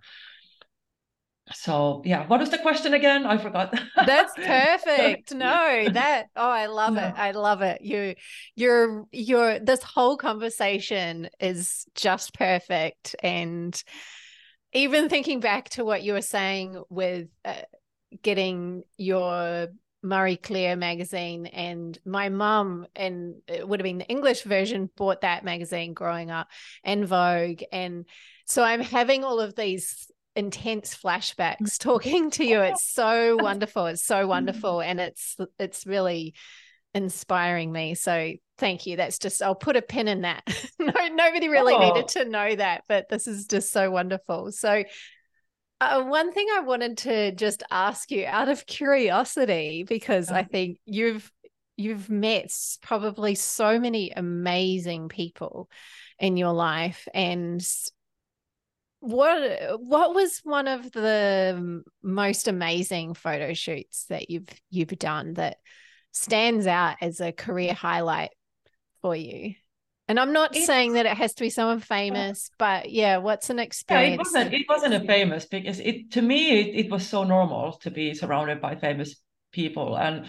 [1.53, 3.26] So yeah what was the question again?
[3.26, 3.78] I forgot.
[3.97, 5.35] That's perfect.
[5.35, 7.14] No that oh i love it.
[7.16, 7.83] I love it.
[7.83, 8.14] You
[8.55, 13.16] you're you're this whole conversation is just perfect.
[13.22, 13.83] And
[14.72, 17.55] even thinking back to what you were saying with uh,
[18.22, 19.68] getting your
[20.03, 25.20] Marie Claire magazine, and my mum, and it would have been the English version, bought
[25.20, 26.48] that magazine growing up,
[26.84, 28.05] and Vogue, and
[28.46, 32.61] so I'm having all of these intense flashbacks talking to you.
[32.61, 33.86] It's so wonderful.
[33.86, 36.34] It's so wonderful, and it's it's really
[36.94, 37.94] inspiring me.
[37.94, 38.96] So thank you.
[38.96, 40.42] That's just I'll put a pin in that.
[40.78, 41.78] no, nobody really oh.
[41.78, 44.53] needed to know that, but this is just so wonderful.
[44.53, 44.84] So
[45.91, 50.78] uh, one thing I wanted to just ask you out of curiosity, because I think
[50.85, 51.30] you've
[51.76, 52.53] you've met
[52.83, 55.68] probably so many amazing people
[56.18, 57.66] in your life, and
[59.01, 65.57] what what was one of the most amazing photo shoots that you've you've done that
[66.12, 68.30] stands out as a career highlight
[69.01, 69.55] for you?
[70.13, 73.49] And I'm not it's, saying that it has to be someone famous, but yeah, what's
[73.49, 74.11] an experience?
[74.11, 74.53] Yeah, it wasn't.
[74.53, 78.13] It wasn't a famous because it to me it, it was so normal to be
[78.13, 79.17] surrounded by famous
[79.53, 80.27] people, and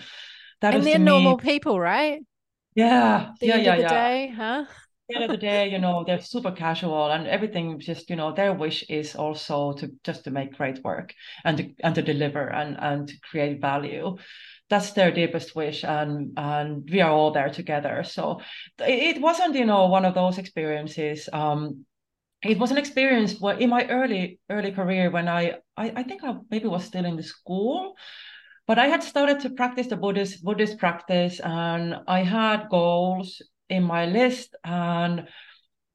[0.61, 2.21] that and they're normal people, right?
[2.75, 3.89] Yeah, the yeah, yeah, yeah.
[3.89, 4.63] Day, huh?
[5.09, 8.31] the end of the day, you know, they're super casual and everything just, you know,
[8.31, 11.13] their wish is also to just to make great work
[11.43, 14.15] and to and to deliver and and to create value
[14.73, 18.03] that's their deepest wish and and we are all there together.
[18.03, 18.41] So
[18.79, 21.85] it, wasn't you know one of those experiences um
[22.41, 25.41] it was an experience where in my early early career when I,
[25.77, 27.95] I i, think i maybe was still in the school
[28.67, 33.83] but i had started to practice the buddhist buddhist practice and i had goals in
[33.83, 35.27] my list and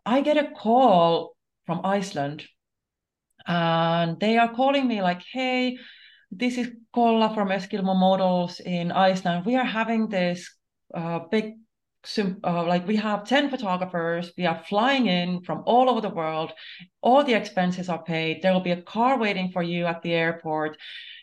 [0.06, 2.46] i get a call from iceland
[3.46, 5.76] and they are calling me like hey
[6.30, 9.46] this is Kolla from Eskimo Models in Iceland.
[9.46, 10.48] We are having this
[10.94, 11.54] uh, big,
[12.18, 14.32] uh, like we have 10 photographers.
[14.36, 16.52] We are flying in from all over the world.
[17.00, 18.42] All the expenses are paid.
[18.42, 20.76] There will be a car waiting for you at the airport.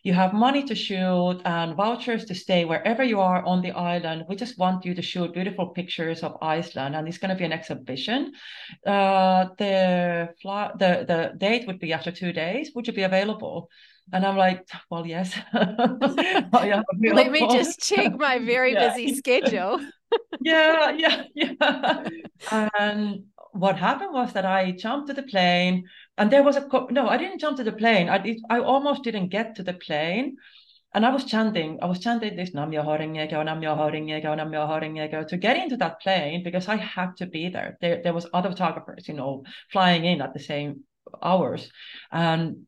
[0.03, 4.25] You have money to shoot and vouchers to stay wherever you are on the island.
[4.29, 7.45] We just want you to shoot beautiful pictures of Iceland, and it's going to be
[7.45, 8.33] an exhibition.
[8.85, 10.29] Uh, the,
[10.77, 12.71] the the date would be after two days.
[12.75, 13.69] Would you be available?
[14.13, 15.33] And I'm like, well, yes.
[15.53, 18.89] Let me just check my very yeah.
[18.89, 19.79] busy schedule.
[20.41, 22.07] yeah, yeah, yeah.
[22.51, 25.85] And what happened was that I jumped to the plane,
[26.17, 28.09] and there was a co- no, I didn't jump to the plane.
[28.09, 30.37] I did, I almost didn't get to the plane.
[30.93, 35.75] And I was chanting, I was chanting this Nam-myoho-renge-kyo, Namyo Horingeko, Nam-myoho-renge-kyo to get into
[35.77, 37.77] that plane because I had to be there.
[37.81, 39.43] There, there was other photographers, you know,
[39.73, 40.85] flying in at the same
[41.21, 41.69] hours.
[42.13, 42.65] And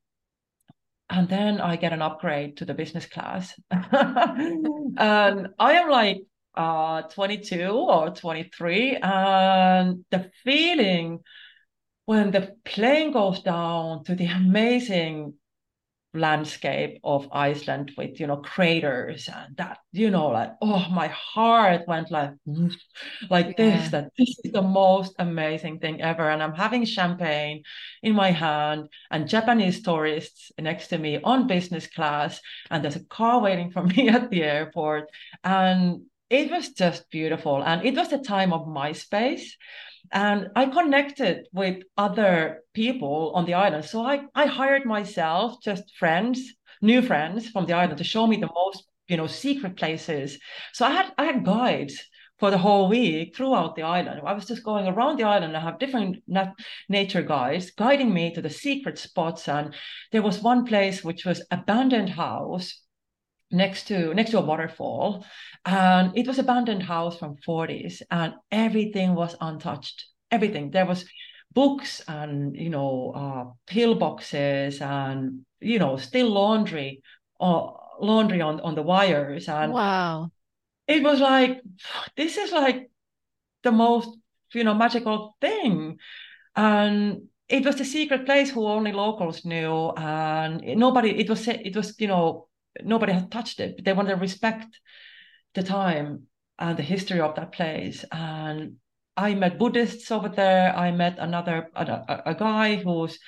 [1.10, 3.54] and then I get an upgrade to the business class.
[3.72, 6.24] and I am like,
[6.56, 8.98] uh, 22 or 23.
[8.98, 11.20] And the feeling
[12.06, 15.36] when the plane goes down to the amazing
[16.14, 21.88] landscape of Iceland with, you know, craters and that, you know, like, oh, my heart
[21.88, 22.32] went like,
[23.30, 23.54] like yeah.
[23.58, 26.30] this, that this is the most amazing thing ever.
[26.30, 27.64] And I'm having champagne
[28.02, 32.40] in my hand and Japanese tourists next to me on business class.
[32.72, 35.10] And there's a car waiting for me at the airport.
[35.44, 37.64] And it was just beautiful.
[37.64, 39.52] And it was the time of MySpace
[40.12, 43.86] and I connected with other people on the island.
[43.86, 48.38] So I, I hired myself just friends, new friends from the island to show me
[48.38, 50.40] the most, you know, secret places.
[50.74, 52.02] So I had I had guides
[52.40, 54.22] for the whole week throughout the island.
[54.24, 55.58] I was just going around the island.
[55.58, 56.54] I have different nat-
[56.88, 59.48] nature guides guiding me to the secret spots.
[59.48, 59.74] And
[60.12, 62.84] there was one place which was abandoned house
[63.52, 65.26] next to next to a waterfall
[65.66, 70.06] and it was abandoned house from 40s and everything was untouched.
[70.32, 70.72] Everything.
[70.72, 71.06] There was
[71.54, 77.02] books and you know uh, pill boxes and you know still laundry
[77.40, 77.68] uh,
[78.00, 80.30] laundry on on the wires and wow.
[80.88, 81.62] it was like
[82.18, 82.90] this is like
[83.64, 84.10] the most
[84.54, 85.98] you know magical thing.
[86.56, 91.76] And it was the secret place who only locals knew and nobody it was it
[91.76, 92.48] was you know
[92.84, 93.84] nobody had touched it.
[93.84, 94.80] They wanted to respect
[95.54, 96.24] the time
[96.60, 98.04] and the history of that place.
[98.12, 98.76] And
[99.16, 100.76] I met Buddhists over there.
[100.76, 103.20] I met another a, a guy whose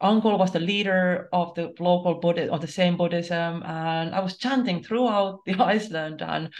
[0.00, 4.36] uncle was the leader of the local Buddhist of the same Buddhism, and I was
[4.36, 6.52] chanting throughout the Iceland and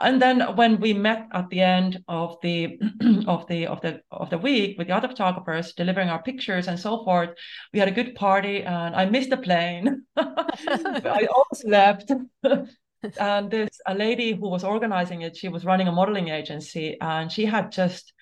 [0.00, 2.78] and then when we met at the end of the
[3.26, 6.78] of the of the of the week with the other photographers delivering our pictures and
[6.78, 7.30] so forth
[7.72, 10.02] we had a good party and i missed the plane.
[10.16, 12.10] I almost left
[13.18, 17.30] and this a lady who was organizing it she was running a modeling agency and
[17.30, 18.12] she had just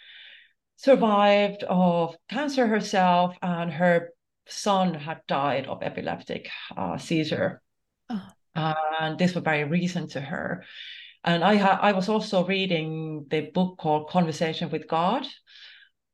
[0.76, 4.10] survived of cancer herself and her
[4.48, 7.60] son had died of epileptic uh, seizure.
[8.08, 8.74] Oh.
[9.00, 10.64] and this was very recent to her
[11.24, 15.26] and I ha- I was also reading the book called Conversation with God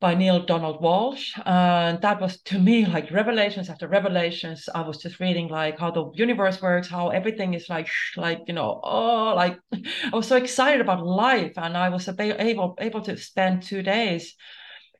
[0.00, 1.32] by Neale Donald Walsch.
[1.46, 4.68] And that was to me like revelations after revelations.
[4.74, 8.54] I was just reading like how the universe works, how everything is like, like, you
[8.54, 11.52] know, oh, like I was so excited about life.
[11.56, 14.34] And I was able, able to spend two days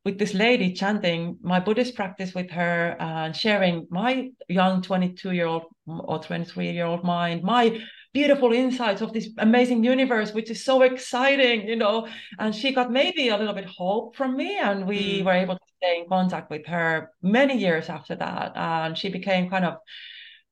[0.05, 5.47] with this lady chanting my Buddhist practice with her and sharing my young 22 year
[5.47, 7.79] old or 23 year old mind, my
[8.15, 12.09] beautiful insights of this amazing universe, which is so exciting, you know.
[12.39, 15.25] And she got maybe a little bit hope from me, and we mm.
[15.25, 18.53] were able to stay in contact with her many years after that.
[18.57, 19.75] And she became kind of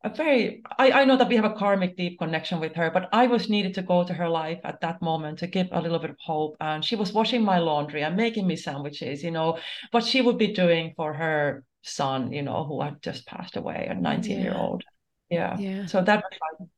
[0.05, 3.09] a very I, I know that we have a karmic deep connection with her, but
[3.13, 6.01] I was needed to go to her life at that moment to give a little
[6.01, 6.57] bit of hope.
[6.61, 9.59] And she was washing my laundry and making me sandwiches, you know,
[9.93, 13.87] what she would be doing for her son, you know, who had just passed away,
[13.89, 14.43] a 19 yeah.
[14.43, 14.83] year old.
[15.31, 15.57] Yeah.
[15.59, 15.87] yeah.
[15.87, 16.69] So that was like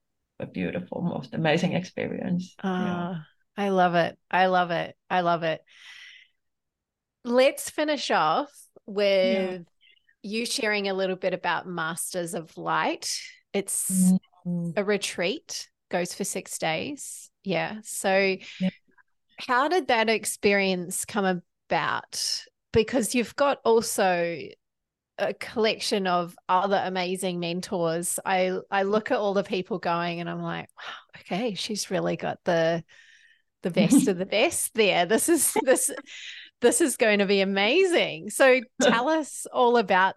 [0.41, 2.55] a beautiful, most amazing experience.
[2.63, 3.15] Uh, yeah.
[3.57, 4.19] I love it.
[4.31, 4.97] I love it.
[5.09, 5.61] I love it.
[7.25, 8.51] Let's finish off
[8.87, 9.59] with yeah.
[10.23, 13.19] you sharing a little bit about Masters of Light.
[13.53, 14.71] It's mm-hmm.
[14.77, 17.31] a retreat, goes for six days.
[17.45, 17.77] Yeah.
[17.83, 18.71] So, yeah.
[19.39, 22.45] how did that experience come about?
[22.73, 24.41] Because you've got also
[25.19, 28.19] a collection of other amazing mentors.
[28.25, 32.17] I I look at all the people going and I'm like, wow, okay, she's really
[32.17, 32.85] got the
[33.63, 35.07] the best of the best there.
[35.07, 35.91] This is this
[36.61, 38.31] this is going to be amazing.
[38.31, 40.15] So tell us all about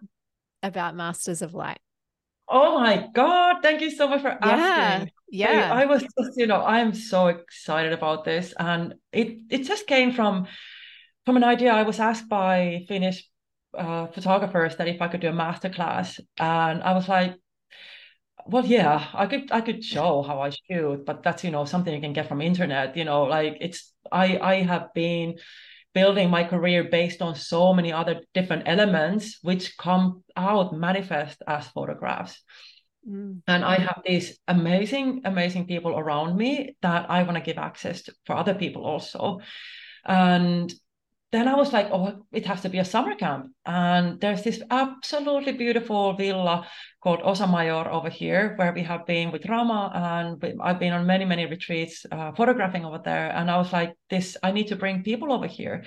[0.62, 1.78] about Masters of Light.
[2.48, 3.56] Oh my God.
[3.62, 5.10] Thank you so much for asking.
[5.30, 5.52] Yeah.
[5.52, 5.74] yeah.
[5.74, 8.54] I, was just, you know, I'm so excited about this.
[8.58, 10.46] And it it just came from
[11.26, 13.22] from an idea I was asked by Finnish
[13.76, 17.34] uh, photographers that if I could do a master class, and I was like,
[18.46, 21.92] well, yeah, I could I could show how I shoot, but that's you know something
[21.94, 22.96] you can get from internet.
[22.96, 25.36] You know, like it's I I have been
[25.94, 31.66] building my career based on so many other different elements which come out manifest as
[31.68, 32.40] photographs.
[33.08, 33.40] Mm.
[33.46, 38.02] And I have these amazing, amazing people around me that I want to give access
[38.02, 39.40] to for other people also.
[40.04, 40.72] And
[41.30, 43.52] then I was like, oh, it has to be a summer camp.
[43.66, 46.66] And there's this absolutely beautiful villa
[47.02, 49.92] called Osa Major over here, where we have been with Rama.
[49.94, 53.30] And I've been on many, many retreats uh, photographing over there.
[53.30, 55.84] And I was like, this, I need to bring people over here.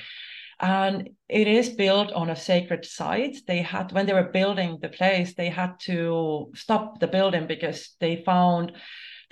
[0.60, 3.38] And it is built on a sacred site.
[3.48, 7.96] They had, when they were building the place, they had to stop the building because
[8.00, 8.74] they found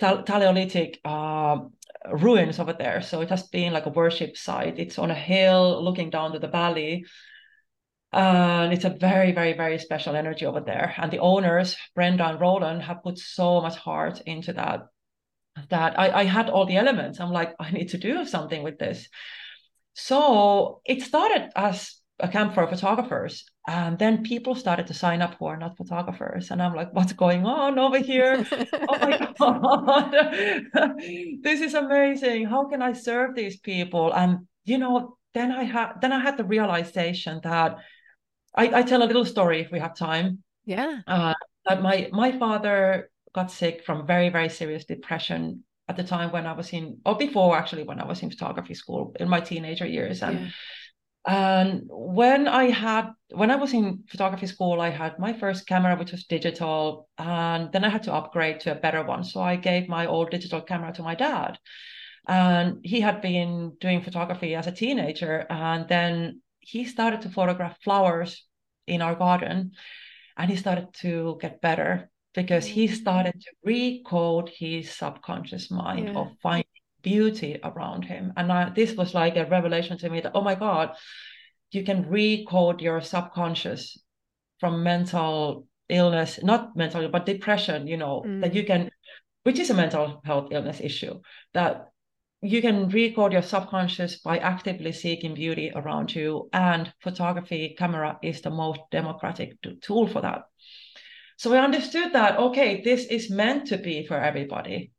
[0.00, 1.58] Paleolithic uh,
[2.12, 3.02] ruins over there.
[3.02, 4.78] So it has been like a worship site.
[4.78, 7.04] It's on a hill looking down to the valley.
[8.12, 10.94] And it's a very, very, very special energy over there.
[10.96, 14.86] And the owners, Brenda and Roland, have put so much heart into that.
[15.68, 17.20] That I, I had all the elements.
[17.20, 19.08] I'm like, I need to do something with this.
[19.94, 23.44] So it started as a camp for photographers.
[23.66, 26.50] And then people started to sign up who are not photographers.
[26.50, 28.46] And I'm like, what's going on over here?
[28.52, 30.12] oh my God.
[31.42, 32.46] this is amazing.
[32.46, 34.12] How can I serve these people?
[34.12, 37.78] And you know, then I had then I had the realization that
[38.54, 40.42] I, I tell a little story if we have time.
[40.64, 41.00] Yeah.
[41.06, 41.34] Uh,
[41.66, 46.46] that my my father got sick from very, very serious depression at the time when
[46.46, 49.86] I was in, or before actually, when I was in photography school in my teenager
[49.86, 50.22] years.
[50.22, 50.48] And yeah.
[51.26, 55.96] And when I had when I was in photography school, I had my first camera,
[55.96, 59.24] which was digital, and then I had to upgrade to a better one.
[59.24, 61.58] So I gave my old digital camera to my dad.
[62.26, 65.46] And he had been doing photography as a teenager.
[65.50, 68.46] And then he started to photograph flowers
[68.86, 69.72] in our garden
[70.36, 72.94] and he started to get better because he mm.
[72.94, 76.14] started to recode his subconscious mind yeah.
[76.14, 76.64] of finding
[77.02, 80.54] beauty around him and I, this was like a revelation to me that oh my
[80.54, 80.94] god
[81.70, 83.98] you can recode your subconscious
[84.58, 88.40] from mental illness not mental but depression you know mm.
[88.42, 88.90] that you can
[89.42, 91.20] which is a mental health illness issue
[91.54, 91.86] that
[92.42, 98.40] you can record your subconscious by actively seeking beauty around you and photography camera is
[98.40, 99.52] the most democratic
[99.82, 100.42] tool for that
[101.40, 104.92] so I understood that, okay, this is meant to be for everybody.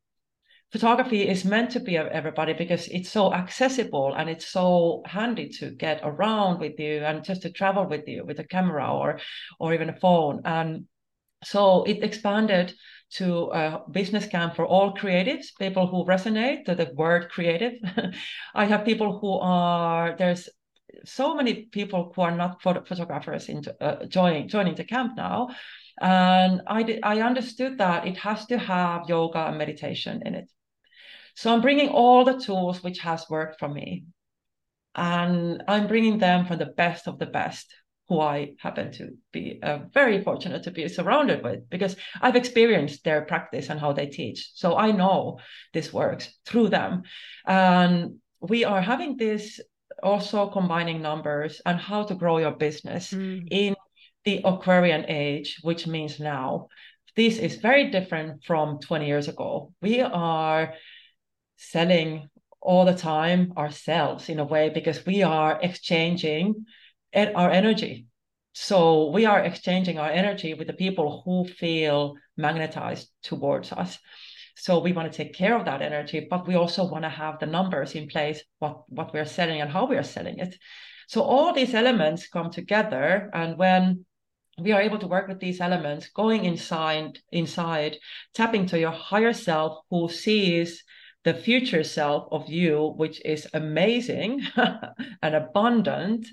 [0.72, 5.49] Photography is meant to be of everybody because it's so accessible and it's so handy
[5.49, 9.19] to get around with you and just to travel with you with a camera or
[9.60, 10.41] or even a phone.
[10.45, 10.85] And
[11.43, 12.73] so it expanded
[13.15, 17.73] to a business camp for all creatives, people who resonate to the word creative.
[18.56, 20.48] I have people who are there's
[21.03, 25.49] so many people who are not photographers into uh, joining joining the camp now
[26.02, 30.52] and I, did, I understood that it has to have yoga and meditation in it.
[31.36, 34.06] So I'm bringing all the tools which has worked for me.
[34.95, 37.74] And I'm bringing them from the best of the best
[38.12, 43.06] who I happen to be uh, very fortunate to be surrounded with because I've experienced
[43.06, 44.52] their practice and how they teach.
[44.53, 45.40] So I know
[45.74, 47.03] this works through them.
[47.45, 49.62] And we are having this
[50.03, 53.48] also combining numbers and how to grow your business mm.
[53.49, 53.76] in
[54.26, 56.68] the Aquarian age, which means now.
[57.16, 59.74] This is very different from 20 years ago.
[59.82, 60.74] We are
[61.62, 62.28] selling
[62.60, 66.66] all the time ourselves in a way because we are exchanging
[67.14, 68.08] our energy.
[68.54, 74.00] So we are exchanging our energy with the people who feel magnetized towards us.
[74.56, 77.40] So we want to take care of that energy, but we also want to have
[77.40, 80.56] the numbers in place, what, what we're selling and how we are selling it.
[81.08, 83.30] So all these elements come together.
[83.34, 84.06] And when
[84.60, 87.98] we are able to work with these elements, going inside, inside,
[88.34, 90.84] tapping to your higher self who sees
[91.23, 94.41] the future self of you, which is amazing
[95.22, 96.27] and abundant,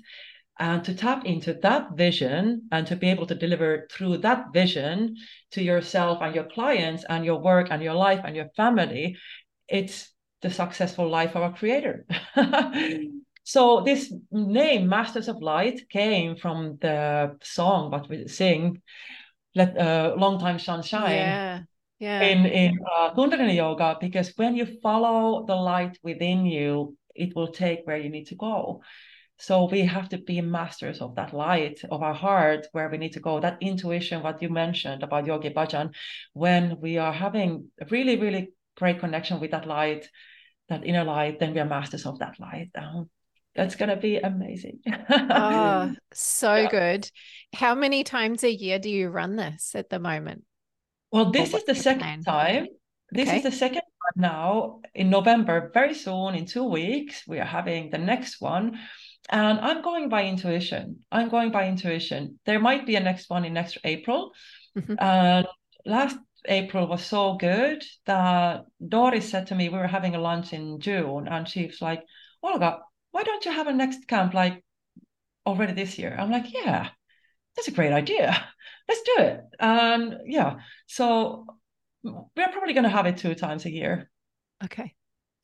[0.59, 5.15] and to tap into that vision and to be able to deliver through that vision
[5.51, 9.15] to yourself and your clients and your work and your life and your family,
[9.67, 10.11] it's
[10.41, 12.05] the successful life of a creator.
[13.49, 18.79] So this name, Masters of Light, came from the song that we sing,
[19.55, 21.61] "Let uh, Long Time Sunshine." Yeah,
[21.99, 22.21] yeah.
[22.21, 27.51] In in uh, Kundalini Yoga, because when you follow the light within you, it will
[27.51, 28.81] take where you need to go.
[29.37, 33.13] So we have to be masters of that light of our heart, where we need
[33.13, 33.39] to go.
[33.39, 35.93] That intuition, what you mentioned about Yogi Bhajan,
[36.33, 40.09] when we are having a really, really great connection with that light,
[40.67, 42.69] that inner light, then we are masters of that light.
[42.75, 43.09] Um,
[43.55, 44.79] that's going to be amazing.
[45.09, 46.69] oh, so yeah.
[46.69, 47.11] good.
[47.53, 50.43] How many times a year do you run this at the moment?
[51.11, 52.23] Well, this is the second plan?
[52.23, 52.67] time.
[53.11, 53.37] This okay.
[53.37, 57.89] is the second one now in November, very soon, in two weeks, we are having
[57.89, 58.79] the next one.
[59.29, 60.99] And I'm going by intuition.
[61.11, 62.39] I'm going by intuition.
[62.45, 64.31] There might be a next one in next April.
[64.77, 64.95] Mm-hmm.
[64.99, 65.47] And
[65.85, 70.53] last April was so good that Doris said to me, we were having a lunch
[70.53, 72.01] in June, and she was like,
[72.41, 72.79] Olga,
[73.11, 74.63] why don't you have a next camp like
[75.45, 76.15] already this year?
[76.17, 76.89] I'm like, yeah,
[77.55, 78.47] that's a great idea.
[78.89, 79.41] Let's do it.
[79.59, 80.57] And yeah,
[80.87, 81.45] so
[82.03, 84.09] we're probably going to have it two times a year.
[84.63, 84.95] Okay.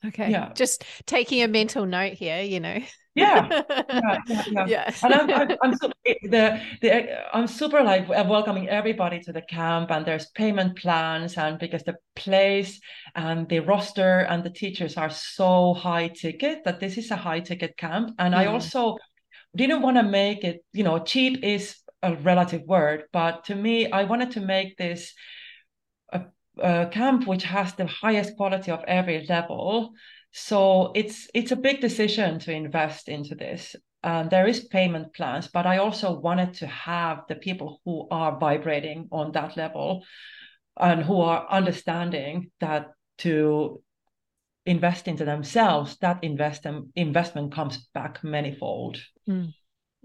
[0.04, 0.30] Okay.
[0.30, 0.52] Yeah.
[0.54, 2.78] Just taking a mental note here, you know.
[3.14, 4.66] yeah, yeah, yeah, yeah.
[4.66, 4.94] yeah.
[5.02, 5.94] and I'm, I'm, I'm super,
[6.24, 11.58] the, the I'm super like welcoming everybody to the camp, and there's payment plans, and
[11.58, 12.78] because the place
[13.14, 17.40] and the roster and the teachers are so high ticket that this is a high
[17.40, 18.36] ticket camp, and mm.
[18.36, 18.96] I also
[19.56, 21.76] didn't want to make it, you know, cheap is
[22.06, 25.12] a relative word, but to me, I wanted to make this
[26.12, 26.22] a,
[26.58, 29.92] a camp which has the highest quality of every level.
[30.32, 33.74] So it's it's a big decision to invest into this.
[34.02, 38.38] And there is payment plans, but I also wanted to have the people who are
[38.38, 40.04] vibrating on that level
[40.78, 43.82] and who are understanding that to
[44.64, 49.00] invest into themselves, that invest investment comes back manyfold.
[49.28, 49.52] Mm.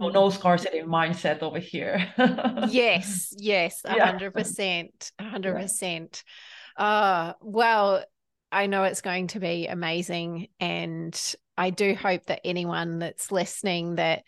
[0.02, 2.12] So no scarcity mindset over here.
[2.70, 6.24] yes, yes, a hundred percent, a hundred percent.
[6.76, 8.04] Uh well,
[8.52, 13.96] I know it's going to be amazing, and I do hope that anyone that's listening
[13.96, 14.24] that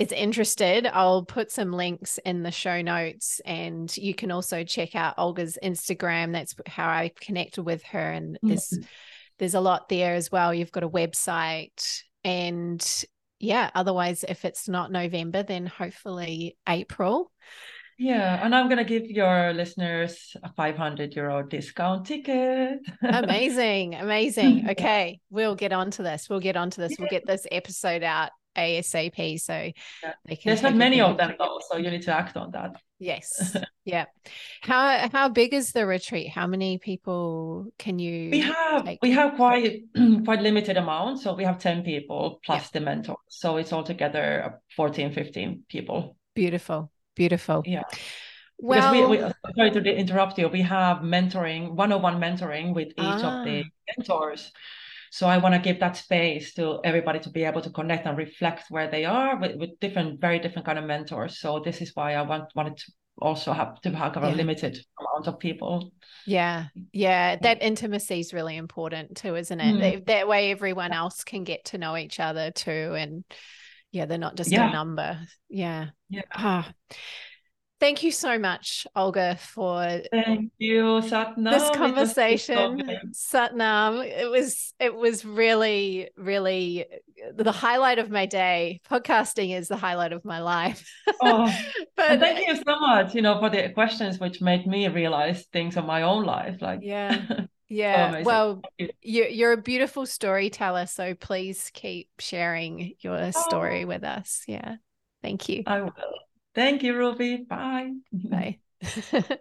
[0.00, 4.96] is interested, I'll put some links in the show notes, and you can also check
[4.96, 6.32] out Olga's Instagram.
[6.32, 8.48] That's how I connected with her, and mm-hmm.
[8.48, 8.76] there's
[9.38, 10.52] there's a lot there as well.
[10.52, 12.84] You've got a website, and
[13.38, 17.30] yeah, otherwise, if it's not November, then hopefully April.
[17.98, 22.80] Yeah, and I'm gonna give your listeners a 500 euro discount ticket.
[23.02, 24.68] amazing, amazing.
[24.70, 26.28] Okay, we'll get onto this.
[26.28, 26.96] We'll get onto this.
[26.98, 29.40] We'll get this episode out ASAP.
[29.40, 29.72] So
[30.02, 30.36] yeah.
[30.44, 32.76] there's not many of them though, so you need to act on that.
[32.98, 33.56] Yes.
[33.84, 34.06] yeah.
[34.62, 36.30] How how big is the retreat?
[36.30, 38.98] How many people can you We have take?
[39.02, 39.82] we have quite
[40.24, 41.20] quite limited amount.
[41.20, 42.68] So we have 10 people plus yeah.
[42.72, 43.16] the mentor.
[43.28, 46.16] So it's altogether 14, 15 people.
[46.34, 46.90] Beautiful.
[47.14, 47.62] Beautiful.
[47.66, 47.84] Yeah.
[48.58, 50.48] Well, we, we sorry to interrupt you.
[50.48, 53.40] We have mentoring, one-on-one mentoring with each ah.
[53.40, 53.92] of the ah.
[53.98, 54.52] mentors.
[55.10, 58.16] So I want to give that space to everybody to be able to connect and
[58.16, 61.40] reflect where they are with, with different, very different kind of mentors.
[61.40, 64.28] So this is why I want wanted to also have to have yeah.
[64.28, 65.92] a limited amount of people.
[66.26, 69.74] Yeah, yeah, that intimacy is really important too, isn't it?
[69.74, 69.80] Mm.
[69.80, 73.24] That, that, way, everyone else can get to know each other too, and
[73.92, 74.68] yeah, they're not just yeah.
[74.68, 75.18] a number.
[75.48, 76.22] Yeah, yeah.
[76.34, 76.70] Ah.
[77.78, 81.50] Thank you so much, Olga, for thank you, Satnam.
[81.50, 82.82] This conversation,
[83.12, 84.02] Satnam.
[84.02, 86.86] It was it was really, really
[87.34, 88.80] the highlight of my day.
[88.90, 90.90] Podcasting is the highlight of my life.
[91.20, 91.54] oh,
[91.96, 95.76] but thank you so much, you know, for the questions which made me realize things
[95.76, 96.62] of my own life.
[96.62, 97.20] Like yeah.
[97.68, 98.22] Yeah.
[98.22, 99.24] well, you.
[99.24, 100.86] you're a beautiful storyteller.
[100.86, 103.88] So please keep sharing your story oh.
[103.88, 104.44] with us.
[104.46, 104.76] Yeah.
[105.20, 105.64] Thank you.
[105.66, 105.92] I will.
[106.56, 107.36] Thank you, Ruby.
[107.36, 107.92] Bye.
[108.12, 108.58] Bye.